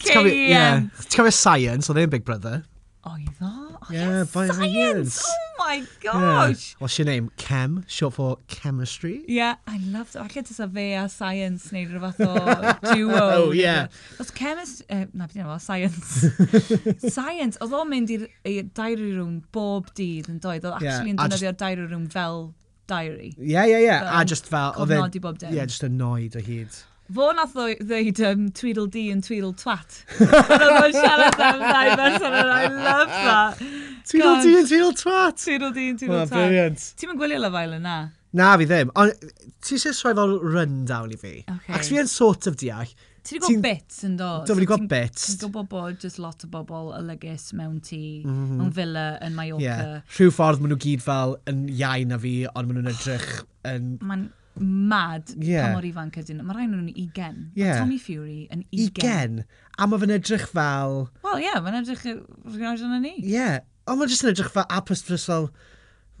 Cofio, 0.00 0.48
yeah. 0.48 0.80
Ti'n 0.80 1.16
cofio 1.16 1.32
Science, 1.34 1.90
oedd 1.90 2.00
e'n 2.00 2.12
Big 2.12 2.24
Brother? 2.24 2.62
Oedd 3.08 3.40
o? 3.40 3.70
Yeah, 3.90 4.24
Science! 4.24 4.56
science. 4.56 5.22
Oh 5.24 5.54
my 5.58 5.82
gosh! 6.00 6.72
Yeah. 6.72 6.76
What's 6.78 6.98
your 6.98 7.06
name? 7.06 7.30
Chem, 7.36 7.84
short 7.88 8.14
for 8.14 8.36
chemistry. 8.46 9.24
Yeah, 9.26 9.56
I 9.66 9.78
love 9.78 10.12
that. 10.12 10.20
Alla 10.20 10.42
tysa 10.44 10.68
fe 10.72 10.92
a 10.94 11.08
science 11.08 11.72
neu 11.72 11.86
rhywbeth 11.88 12.20
o 12.20 12.94
duo. 12.94 13.16
oh, 13.48 13.50
yeah. 13.52 13.88
Os 14.20 14.30
chemist... 14.30 14.84
Uh, 14.90 15.06
na, 15.12 15.26
beth 15.26 15.40
yna 15.40 15.58
science. 15.60 16.28
science, 17.16 17.58
oedd 17.60 17.76
o'n 17.80 17.90
mynd 17.90 18.12
i'r 18.14 18.28
diary 18.76 19.14
room 19.16 19.40
bob 19.52 19.90
dydd 19.96 20.28
yn 20.30 20.40
doedd. 20.44 20.68
Oedd 20.68 20.78
actually 20.78 21.14
yn 21.14 21.20
defnyddio'r 21.20 21.56
just... 21.56 21.64
diary 21.64 21.88
room 21.88 22.06
fel 22.12 22.50
diary. 22.90 23.34
Yeah, 23.38 23.64
yeah, 23.64 23.78
yeah. 23.78 24.04
But, 24.04 24.20
a 24.20 24.24
just 24.34 24.46
fel... 24.46 24.74
Cofnodi 24.76 25.20
bob 25.24 25.40
dim. 25.40 25.56
Yeah, 25.56 25.64
just 25.64 25.82
annoyed 25.88 26.36
o 26.36 26.44
hyd. 26.44 26.82
Fo 27.10 27.32
nath 27.34 27.56
ddeud 27.56 28.20
um, 28.28 28.46
Tweedledee 28.54 29.10
and 29.10 29.24
Tweedletwat. 29.26 30.04
Roedd 30.20 30.76
o'n 30.78 30.94
siarad 30.94 31.40
am 31.42 31.64
ddau 31.64 31.96
person 31.98 32.36
and 32.38 32.52
I 32.54 32.68
love 32.70 33.10
that. 33.10 33.64
Tweedledee 34.06 34.60
and 34.60 34.70
Tweedletwat. 34.70 35.42
Tweedledee 35.42 35.90
and 35.90 35.98
Tweedle 35.98 36.22
Twat. 36.22 36.36
brilliant. 36.36 36.86
Ti'n 37.00 37.10
mynd 37.10 37.22
gwylio 37.24 37.42
Love 37.42 37.62
Island 37.64 37.88
na? 37.88 37.98
Na 38.38 38.52
fi 38.60 38.68
ddim, 38.70 38.94
ond 38.94 39.26
ti 39.58 39.74
eisiau 39.74 39.96
rhoi 39.96 40.14
fel 40.20 40.36
rundown 40.54 41.10
i 41.10 41.18
fi. 41.18 41.34
Okay. 41.42 41.74
Ac 41.74 41.90
fi 41.90 41.98
yn 41.98 42.10
sort 42.10 42.46
of 42.46 42.60
deall. 42.62 42.94
Ti 43.26 43.36
wedi 43.36 43.56
gwybod 43.56 43.64
bits 43.66 44.04
yn 44.06 44.16
dod? 44.16 44.46
Do, 44.46 44.54
fi 44.54 44.62
wedi 44.62 44.70
gwybod 44.70 44.90
bits. 44.92 45.26
Ti'n 45.32 45.40
gwybod 45.42 45.70
bod 45.72 45.98
just 46.00 46.22
lot 46.22 46.46
o 46.46 46.50
bobl 46.52 46.92
olygus 46.94 47.50
mewn 47.58 47.80
tŷ, 47.84 48.02
mhm. 48.22 48.58
mewn 48.60 48.74
villa 48.76 49.08
yn 49.26 49.34
Mallorca. 49.34 49.66
Yeah. 49.66 49.96
Rhyw 50.14 50.30
ffordd 50.36 50.62
maen 50.62 50.76
nhw 50.76 50.84
gyd 50.86 51.02
fel 51.04 51.40
yn 51.50 51.66
iau 51.74 52.06
na 52.06 52.22
fi, 52.22 52.36
ond 52.54 52.70
maen 52.70 52.84
nhw'n 52.84 52.94
edrych 52.94 53.32
yn... 53.66 53.96
Man 53.98 54.28
mad 54.58 55.30
yeah. 55.38 55.68
pa 55.68 55.78
mor 55.78 55.86
ifanc 55.86 56.18
ydyn 56.20 56.40
nhw. 56.40 56.46
Mae 56.48 56.58
rhaid 56.58 56.72
nhw'n 56.72 56.88
20. 56.90 57.42
Yeah. 57.56 57.74
Mae 57.74 57.82
Tommy 57.84 57.98
Fury 58.02 58.38
yn 58.52 58.64
20. 58.72 58.94
20? 59.00 59.44
A 59.78 59.88
mae 59.88 60.02
fe'n 60.02 60.14
edrych 60.16 60.46
fel... 60.50 60.96
Wel, 61.24 61.40
ie, 61.40 61.46
yeah, 61.46 61.60
mae'n 61.64 61.80
edrych 61.80 62.06
rhywun 62.06 62.70
oed 62.72 62.86
yna 62.86 63.00
ni. 63.02 63.14
Ie. 63.22 63.34
Yeah. 63.36 63.60
Ond 63.88 64.00
mae'n 64.00 64.12
jyst 64.12 64.26
yn 64.26 64.32
edrych 64.34 64.50
fel... 64.54 64.66
A 64.68 64.82
plus, 64.84 65.04
plus 65.06 65.28
fel... 65.30 65.48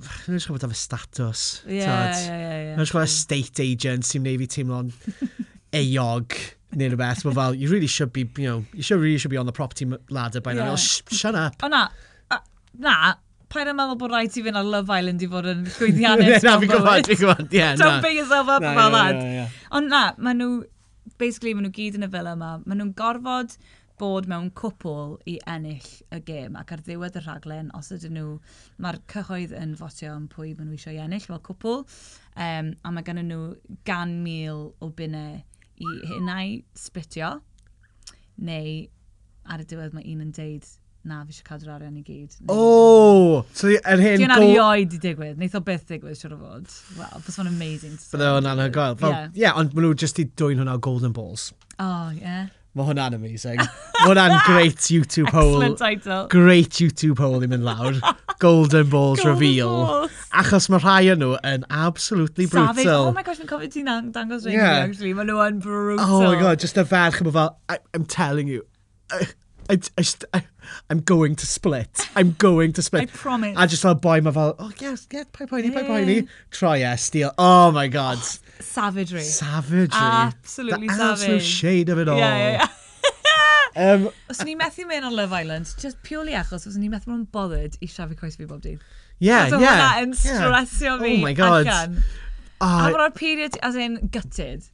Mae'n 0.00 0.38
edrych 0.38 0.54
bod 0.54 0.68
efo 0.68 0.78
status. 0.78 1.44
Ie, 1.66 1.82
ie, 1.82 1.84
ie. 1.84 2.70
Mae'n 2.70 2.78
edrych 2.78 2.96
fel 2.96 3.08
estate 3.08 3.66
agent 3.66 4.08
sy'n 4.08 4.24
neud 4.24 4.40
fi 4.44 4.50
teimlo'n 4.56 4.94
eog 5.82 6.38
neu 6.78 6.92
rhywbeth. 6.92 7.24
Mae 7.26 7.36
fel, 7.40 7.58
you 7.58 7.68
really 7.72 7.90
should 7.90 8.12
be, 8.12 8.28
you 8.36 8.48
know, 8.48 8.64
you 8.72 8.82
should 8.82 9.00
really 9.00 9.18
should 9.18 9.34
be 9.34 9.40
on 9.40 9.46
the 9.50 9.56
property 9.56 9.90
ladder 10.08 10.40
by 10.40 10.54
yeah. 10.54 10.70
now. 10.70 10.76
Sh 10.76 11.02
shut 11.10 11.34
up. 11.34 11.60
O 11.62 11.68
na, 11.68 11.88
na, 12.78 13.14
Pa'n 13.50 13.72
yn 13.72 13.78
meddwl 13.78 13.98
bod 13.98 14.12
rhaid 14.12 14.30
ti 14.30 14.44
fynd 14.46 14.58
ar 14.60 14.66
Love 14.66 14.94
Island 14.94 15.22
i 15.24 15.28
fod 15.30 15.48
yn 15.50 15.64
llwyddiannus. 15.66 16.42
na, 16.46 16.54
fi'n 16.62 16.70
gwybod, 16.70 17.08
fi'n 17.10 17.18
gwybod, 17.18 17.46
ie. 17.56 17.64
Don't 17.80 18.04
big 18.04 18.20
yourself 18.20 18.46
up 18.46 18.62
about 18.62 18.94
that. 18.94 19.58
Ond 19.74 19.90
na, 19.90 20.02
maen 20.22 20.38
nhw, 20.38 20.50
basically, 21.18 21.56
maen 21.56 21.66
nhw 21.66 21.74
gyd 21.74 21.98
yn 21.98 22.06
y 22.06 22.10
fel 22.12 22.30
yma. 22.30 22.52
Maen 22.62 22.78
nhw'n 22.78 22.92
gorfod 23.00 23.56
bod 24.00 24.28
mewn 24.30 24.48
cwpl 24.56 25.16
i 25.28 25.34
ennill 25.50 25.88
y 26.14 26.20
gêm 26.24 26.54
ac 26.56 26.70
ar 26.72 26.80
ddiwedd 26.86 27.18
y 27.18 27.22
rhaglen 27.24 27.68
os 27.76 27.90
ydyn 27.92 28.14
nhw 28.16 28.36
mae'r 28.80 28.98
cyhoedd 29.12 29.52
yn 29.58 29.74
fotio 29.76 30.14
am 30.14 30.28
pwy 30.32 30.54
maen 30.54 30.70
nhw 30.70 30.78
eisiau 30.78 31.02
ennill 31.04 31.26
fel 31.26 31.42
cwpl 31.50 31.82
um, 31.82 32.70
a 32.72 32.92
mae 32.94 33.04
gen 33.04 33.20
nhw 33.26 33.40
gan 33.90 34.14
mil 34.24 34.70
o 34.80 34.88
bunnau 34.96 35.42
i 35.84 35.90
hunnau 36.14 36.54
sbitio 36.84 37.34
neu 38.48 38.72
ar 39.52 39.60
y 39.60 39.68
diwedd 39.68 39.96
mae 39.96 40.08
un 40.14 40.24
yn 40.28 40.32
deud 40.38 40.70
na, 41.08 41.22
fi 41.24 41.34
eisiau 41.34 41.48
cadw'r 41.48 41.74
arian 41.76 41.96
i 41.96 42.04
gyd. 42.04 42.36
O! 42.46 42.54
Oh, 42.54 43.34
so, 43.56 43.70
yr 43.70 44.04
hyn... 44.04 44.20
Dwi'n 44.20 44.34
arioed 44.36 44.96
i 44.96 45.00
digwydd, 45.00 45.40
neith 45.40 45.56
o 45.56 45.62
beth 45.64 45.86
digwydd, 45.88 46.18
siwr 46.20 46.36
o 46.36 46.40
fod. 46.42 46.78
Wel, 46.98 47.26
bys 47.26 47.40
fo'n 47.40 47.50
amazing. 47.50 47.98
Bydde 48.12 48.30
o'n 48.36 48.48
anhygoel. 48.52 48.96
Ie, 49.00 49.10
yeah. 49.10 49.28
yeah, 49.46 49.60
ond 49.60 49.76
maen 49.76 49.88
nhw 49.88 49.98
jyst 50.04 50.20
i 50.20 50.28
dwy'n 50.28 50.60
hwnna 50.60 50.76
Golden 50.84 51.16
Balls. 51.16 51.50
Oh, 51.78 52.10
ie. 52.12 52.20
Yeah. 52.20 52.48
Mae 52.78 52.86
hwnna'n 52.86 53.16
amazing. 53.16 53.58
Mae 53.58 54.04
hwnna'n 54.06 54.36
great 54.46 54.84
YouTube 54.94 55.32
poll. 55.34 55.56
Excellent 55.56 55.80
title. 55.80 56.26
Great 56.30 56.78
YouTube 56.78 57.16
poll 57.18 57.42
i 57.42 57.48
mynd 57.50 57.66
lawr. 57.66 57.96
Golden 58.38 58.86
Balls 58.92 59.18
Golden 59.18 59.34
reveal. 59.34 59.72
Balls. 59.88 60.20
Achos 60.42 60.68
mae 60.70 60.78
rhai 60.84 61.10
o 61.10 61.16
nhw 61.18 61.32
yn 61.50 61.66
absolutely 61.66 62.46
Savage. 62.46 62.62
Oh 62.62 62.74
brutal. 62.84 63.08
Oh 63.08 63.16
my 63.16 63.24
gosh, 63.26 63.40
mae'n 63.42 63.50
cofio 63.50 63.72
ti'n 63.74 64.12
dangos 64.14 64.46
rhaid 64.46 64.54
yeah. 64.54 64.84
actually. 64.84 65.10
Mae 65.18 65.26
nhw 65.26 65.42
yn 65.48 65.58
brutal. 65.64 66.04
Oh 66.06 66.22
my 66.28 66.38
god, 66.38 66.62
just 66.62 66.78
y 66.78 66.86
ferch 66.86 67.18
yma 67.24 67.34
fel, 67.34 67.56
I, 67.68 67.80
I'm 67.90 68.06
telling 68.06 68.46
you. 68.46 68.62
I, 69.10 69.26
I, 69.66 69.80
I, 69.98 70.06
I, 70.38 70.44
I'm 70.88 71.00
going 71.00 71.36
to 71.36 71.46
split. 71.46 72.08
I'm 72.14 72.32
going 72.32 72.72
to 72.74 72.82
split. 72.82 73.02
I 73.02 73.06
promise. 73.06 73.56
A 73.58 73.66
just 73.66 73.82
fel 73.82 73.94
boi 73.94 74.20
mae 74.20 74.32
fel, 74.32 74.54
oh 74.58 74.70
yes, 74.80 75.06
yeah, 75.12 75.24
pai 75.32 75.46
poeni, 75.46 75.70
yeah. 75.70 75.80
pai 75.80 75.84
poeni. 75.88 76.28
Try 76.50 76.78
e, 76.84 76.96
steal. 76.96 77.32
Oh 77.38 77.70
my 77.70 77.88
god. 77.88 78.18
Savagery. 78.60 79.22
Savagery. 79.22 79.88
Absolutely 79.92 80.88
The 80.88 80.94
savage. 80.94 81.18
The 81.18 81.24
absolute 81.24 81.42
shade 81.42 81.88
of 81.88 81.98
it 81.98 82.08
all. 82.08 82.18
Yeah, 82.18 82.36
yeah, 82.36 82.68
yeah. 83.76 83.92
um, 83.94 84.08
os 84.28 84.42
ni'n 84.44 84.58
methu 84.60 84.86
mynd 84.86 85.04
on 85.04 85.16
Love 85.16 85.32
Island, 85.32 85.74
just 85.78 86.02
purely 86.02 86.32
achos, 86.32 86.66
os 86.66 86.76
ni'n 86.76 86.92
methu 86.92 87.12
mynd 87.12 87.30
bothered 87.32 87.78
i 87.80 87.88
siafu 87.88 88.18
coes 88.18 88.36
fi 88.36 88.48
bob 88.50 88.64
dydd. 88.66 88.82
Yeah, 89.18 89.48
so 89.48 89.60
yeah. 89.60 89.70
Oedd 89.70 89.78
hwnna 89.78 90.02
yn 90.04 90.16
stresio 90.16 90.90
yeah. 90.90 90.96
Oh 90.96 91.04
fi. 91.04 91.14
Oh 91.14 91.24
my 91.24 91.32
god. 91.36 91.66
Allan. 91.66 92.02
Oh, 92.60 92.90
bod 92.92 93.00
o'r 93.00 93.16
period 93.16 93.56
as 93.64 93.76
in 93.76 93.96
gutted. 94.12 94.66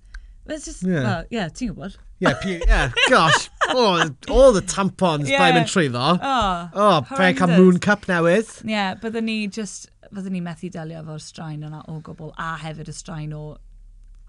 It's 0.49 0.65
just, 0.65 0.83
yeah. 0.83 1.03
well, 1.03 1.25
yeah, 1.31 1.49
ti'n 1.49 1.73
gwybod. 1.75 1.97
Yeah, 2.19 2.35
pu 2.41 2.61
yeah, 2.67 2.93
gosh, 3.11 3.51
oh, 3.69 4.09
all 4.31 4.53
the 4.53 4.63
tampons 4.63 5.29
yeah. 5.29 5.43
mae'n 5.43 5.67
trwy 5.69 5.91
ddo. 5.93 6.17
Oh, 6.23 6.71
oh 6.73 7.17
pe 7.17 7.33
cam 7.37 7.53
moon 7.59 7.79
cup 7.79 8.07
newydd. 8.09 8.49
Yeah, 8.65 8.95
byddwn 9.03 9.29
ni 9.29 9.37
just, 9.49 9.91
byddwn 10.09 10.39
ni 10.39 10.41
methu 10.41 10.71
delio 10.73 11.03
efo'r 11.03 11.21
straen 11.21 11.67
yna 11.67 11.83
o 11.93 11.99
gwbl, 12.07 12.33
a 12.41 12.55
hefyd 12.63 12.89
y 12.89 12.97
straen 12.97 13.35
o 13.37 13.45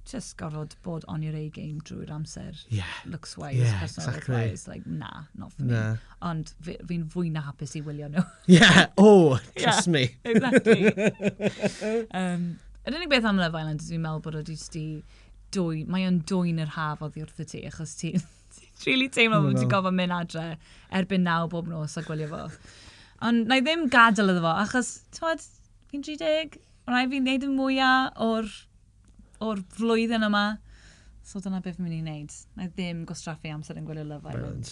just 0.08 0.38
gorfod 0.38 0.76
bod 0.84 1.06
on 1.08 1.22
your 1.22 1.36
A-game 1.36 1.82
drwy'r 1.82 2.12
amser. 2.16 2.56
Yeah. 2.70 2.84
Looks 3.06 3.38
wise, 3.38 3.58
yeah, 3.58 3.80
personal 3.80 4.10
exactly. 4.10 4.36
wise. 4.36 4.68
Like, 4.68 4.86
nah, 4.88 5.24
not 5.36 5.54
for 5.54 5.64
nah. 5.64 5.92
me. 5.92 5.98
Ond 6.22 6.54
fi'n 6.64 6.88
fi 6.88 7.00
fwy 7.16 7.32
na 7.32 7.44
hapus 7.48 7.76
i 7.78 7.84
wylio 7.86 8.10
nhw. 8.14 8.24
yeah, 8.58 8.88
oh, 8.98 9.40
trust 9.58 9.88
yeah, 9.88 9.94
me. 9.94 10.04
exactly. 10.24 10.88
um, 12.22 12.48
yr 12.88 12.96
unig 13.00 13.12
beth 13.12 13.28
am 13.28 13.42
Love 13.42 13.60
Island, 13.60 13.84
dwi'n 13.84 14.04
meddwl 14.04 14.24
bod 14.24 14.40
o 14.40 14.46
di 14.48 14.88
dwy, 15.56 15.84
mae 15.90 16.08
o'n 16.08 16.22
dwy'n 16.28 16.62
yr 16.64 16.74
haf 16.76 17.04
oddi 17.06 17.24
wrth 17.24 17.42
y 17.44 17.48
ti, 17.52 17.64
achos 17.70 17.96
ti, 18.00 18.14
ti'n 18.58 18.86
really 18.86 19.10
teimlo 19.14 19.42
bod 19.46 19.60
ti'n 19.60 19.72
gofod 19.72 19.96
mynd 19.96 20.16
adre 20.16 20.46
erbyn 21.00 21.26
naw 21.28 21.48
bob 21.52 21.70
nos 21.72 21.98
a 22.00 22.04
gwylio 22.06 22.30
fo. 22.32 22.46
Ond 23.28 23.50
na 23.50 23.58
i 23.58 23.64
ddim 23.66 23.88
gadael 23.94 24.34
iddo 24.34 24.44
fo, 24.46 24.54
achos, 24.64 24.94
ti'n 25.16 25.44
fi'n 25.92 26.06
30, 26.06 26.60
rai 26.92 27.06
fi'n 27.12 27.26
neud 27.28 27.48
y 27.48 27.52
mwyaf 27.52 28.20
o'r, 28.24 28.50
or 29.44 29.64
flwyddyn 29.78 30.28
yma. 30.28 30.46
So 31.28 31.42
dyna 31.44 31.60
beth 31.64 31.80
fi'n 31.80 31.88
mynd 31.88 31.98
i 31.98 32.04
wneud. 32.04 32.36
Na 32.56 32.68
i 32.68 32.70
ddim 32.72 33.02
gwastraffu 33.08 33.52
amser 33.52 33.80
yn 33.80 33.88
gwylio 33.88 34.06
Love 34.08 34.32
Island. 34.32 34.70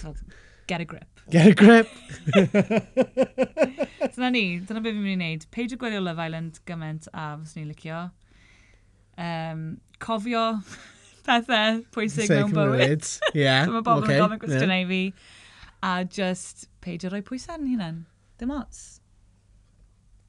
Tod, 0.00 0.18
get 0.66 0.82
a 0.82 0.86
grip. 0.88 1.20
Get 1.30 1.46
a 1.46 1.54
grip! 1.54 1.92
dyna 4.16 4.32
ni, 4.34 4.58
dyna 4.66 4.82
beth 4.82 4.96
fi'n 4.96 5.04
mynd 5.04 5.12
i 5.12 5.18
wneud. 5.20 5.46
Peidio 5.54 5.78
gwylio 5.78 6.02
Love 6.02 6.26
Island 6.26 6.58
gymaint 6.66 7.06
a 7.12 7.28
fos 7.36 7.54
ni'n 7.58 7.70
licio 7.70 8.08
um, 9.18 9.66
cofio 10.02 10.46
pethau 11.26 11.82
pwysig 11.94 12.32
mewn 12.32 12.54
bywyd. 12.56 13.06
Yeah. 13.34 13.66
so 13.66 13.76
mae 13.76 13.84
bobl 13.84 14.04
okay. 14.04 14.18
yn 14.18 14.24
gofyn 14.24 14.42
cwestiynau 14.42 14.80
yeah. 14.82 14.90
fi. 14.90 15.02
A 15.82 15.92
just 16.06 16.68
peidio 16.84 17.12
rhoi 17.12 17.22
pwysau 17.26 17.58
yn 17.58 17.70
hunan. 17.72 18.02
Dim 18.40 18.52
ots. 18.54 18.82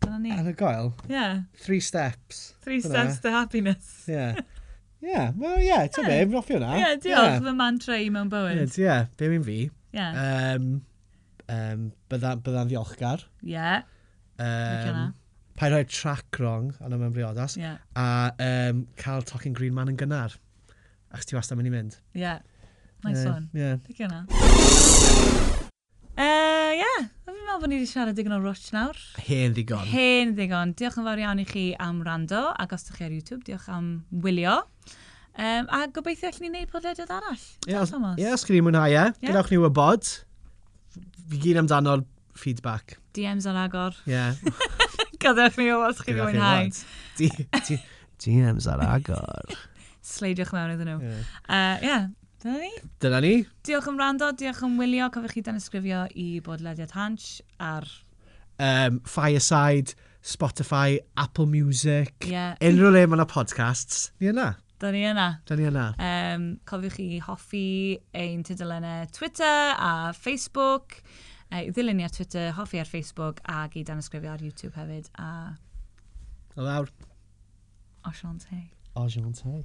Dyna 0.04 0.20
ni. 0.20 0.34
Ar 0.36 0.50
y 0.50 0.56
goel? 0.58 0.94
Yeah. 1.10 1.44
Three 1.64 1.80
steps. 1.80 2.54
Three 2.62 2.82
Fyna. 2.82 2.94
steps 2.94 3.22
to 3.24 3.32
happiness. 3.32 4.04
Yeah. 4.08 4.42
Yeah. 5.04 5.32
well, 5.38 5.60
yeah, 5.60 5.88
ti'n 5.92 6.08
yeah. 6.08 6.24
noffi 6.32 6.56
hwnna. 6.56 6.78
Yeah, 6.80 6.96
diolch, 6.96 7.34
yeah. 7.34 7.40
fy 7.44 7.54
mantra 7.60 8.00
i 8.00 8.10
mewn 8.14 8.30
bywyd. 8.32 8.62
Yeah, 8.64 8.84
yeah, 8.84 9.06
be 9.20 9.32
mi'n 9.34 9.44
fi. 9.44 9.58
Yeah. 9.94 10.22
Um, 10.56 10.70
um, 11.52 11.90
bydda'n 12.12 12.44
bydda 12.46 12.64
ddiolchgar. 12.70 13.26
Ie. 13.44 13.58
Yeah. 13.58 13.84
Um, 14.40 15.14
pa 15.60 15.70
rhoi 15.70 15.84
track 15.86 16.40
wrong 16.40 16.72
yn 16.82 16.96
y 16.98 17.10
briodas, 17.14 17.58
yeah. 17.60 17.78
a 17.96 18.34
um, 18.42 18.86
cael 18.98 19.26
Talking 19.28 19.54
Green 19.58 19.74
Man 19.76 19.92
yn 19.92 20.00
gynnar. 20.00 20.36
Ac 21.14 21.28
ti 21.30 21.38
wastad 21.38 21.60
mynd 21.60 21.70
i 21.70 21.74
mynd. 21.74 22.00
Yeah. 22.18 22.42
Nice 23.04 23.26
uh, 23.26 23.36
one. 23.36 23.50
Yeah. 23.54 23.78
Dic 23.86 24.02
yna. 24.02 24.24
Uh, 26.14 26.72
yeah. 26.78 27.06
Fi'n 27.26 27.38
meddwl 27.38 27.62
bod 27.62 27.70
ni 27.70 27.78
wedi 27.78 27.90
siarad 27.90 28.18
digon 28.18 28.34
o 28.34 28.40
rwtch 28.42 28.72
nawr. 28.74 28.98
Hen 29.28 29.54
ddigon. 29.54 29.86
Hen 29.92 30.34
ddigon. 30.38 30.74
Diolch 30.80 30.98
yn 31.02 31.08
fawr 31.10 31.22
iawn 31.22 31.44
i 31.44 31.48
chi 31.50 31.68
am 31.82 32.02
rando, 32.06 32.48
ac 32.58 32.74
os 32.78 32.88
ydych 32.88 33.00
chi 33.00 33.08
ar 33.08 33.16
YouTube, 33.18 33.44
diolch 33.46 33.70
am 33.74 33.92
wylio. 34.26 34.60
Um, 35.34 35.70
a 35.74 35.86
gobeithio 35.94 36.30
allwn 36.30 36.46
ni 36.46 36.52
wneud 36.54 36.74
podlediad 36.74 37.14
arall. 37.14 37.46
Ie, 37.66 37.74
yeah, 37.74 38.34
os 38.34 38.46
chi 38.46 38.54
ddim 38.54 38.70
mwynhau 38.70 38.94
e, 38.94 39.06
gadewch 39.22 39.54
ni 39.54 39.62
wybod. 39.62 40.10
Fi 41.30 41.46
gyd 41.46 41.62
amdano'r 41.64 42.06
feedback. 42.38 42.98
DMs 43.18 43.50
ar 43.50 43.62
agor. 43.68 43.98
Ie. 44.06 44.18
Yeah. 44.18 44.90
Gadewch 45.24 45.58
ni 45.58 45.70
o 45.72 45.80
os 45.88 46.02
chi 46.04 46.14
wedi 46.18 46.36
mwynhau. 46.36 47.80
DMs 48.24 48.68
ar 48.68 48.84
agor. 48.84 49.56
Sleidiwch 50.04 50.52
mewn 50.56 50.74
iddyn 50.76 50.90
nhw. 50.92 51.00
Ie, 51.00 51.24
uh, 51.48 51.84
yeah. 51.84 52.08
Dyna 52.44 52.58
ni. 52.60 52.72
Dyna 53.00 53.20
ni. 53.24 53.36
Diolch 53.64 53.88
am 53.88 54.00
rando, 54.02 54.32
diolch 54.36 54.64
am 54.68 54.76
wylio. 54.82 55.08
Cofiwch 55.14 55.38
chi 55.38 55.44
dan 55.46 55.60
ysgrifio 55.62 56.04
i 56.20 56.28
bodlediad 56.44 56.92
Hansh 56.98 57.38
ar... 57.64 57.88
Um, 58.60 59.00
Fireside, 59.08 59.96
Spotify, 60.22 61.00
Apple 61.18 61.48
Music. 61.48 62.28
Yeah. 62.28 62.60
Unrhyw 62.62 62.92
le 62.94 63.06
mae 63.08 63.18
yna 63.18 63.28
podcasts. 63.32 64.10
Ni 64.20 64.30
yna. 64.34 64.50
Da 64.84 64.92
ni 64.92 65.06
yna. 65.08 65.30
Da 65.48 65.56
ni 65.56 65.70
yna. 65.72 65.86
Um, 65.96 66.50
cofiwch 66.68 67.00
chi 67.00 67.22
hoffi 67.24 67.68
ein 68.12 68.44
tudalennau 68.44 69.08
Twitter 69.16 69.72
a 69.80 70.12
Facebook. 70.12 71.00
Uh, 71.54 71.68
ddilyn 71.70 72.00
ni 72.02 72.04
ar 72.04 72.10
Twitter, 72.10 72.52
hoffi 72.58 72.80
ar 72.82 72.90
Facebook 72.90 73.38
ac 73.46 73.76
i 73.78 73.84
dan 73.86 74.02
ysgrifio 74.02 74.32
ar 74.34 74.42
YouTube 74.42 74.74
hefyd. 74.74 75.12
A... 75.22 75.54
O 76.58 76.66
lawr. 76.66 76.90
O 78.10 78.12
Sian 78.18 78.42
Tei. 78.42 78.66
O 78.98 79.06
Sian 79.08 79.38
Tei. 79.38 79.62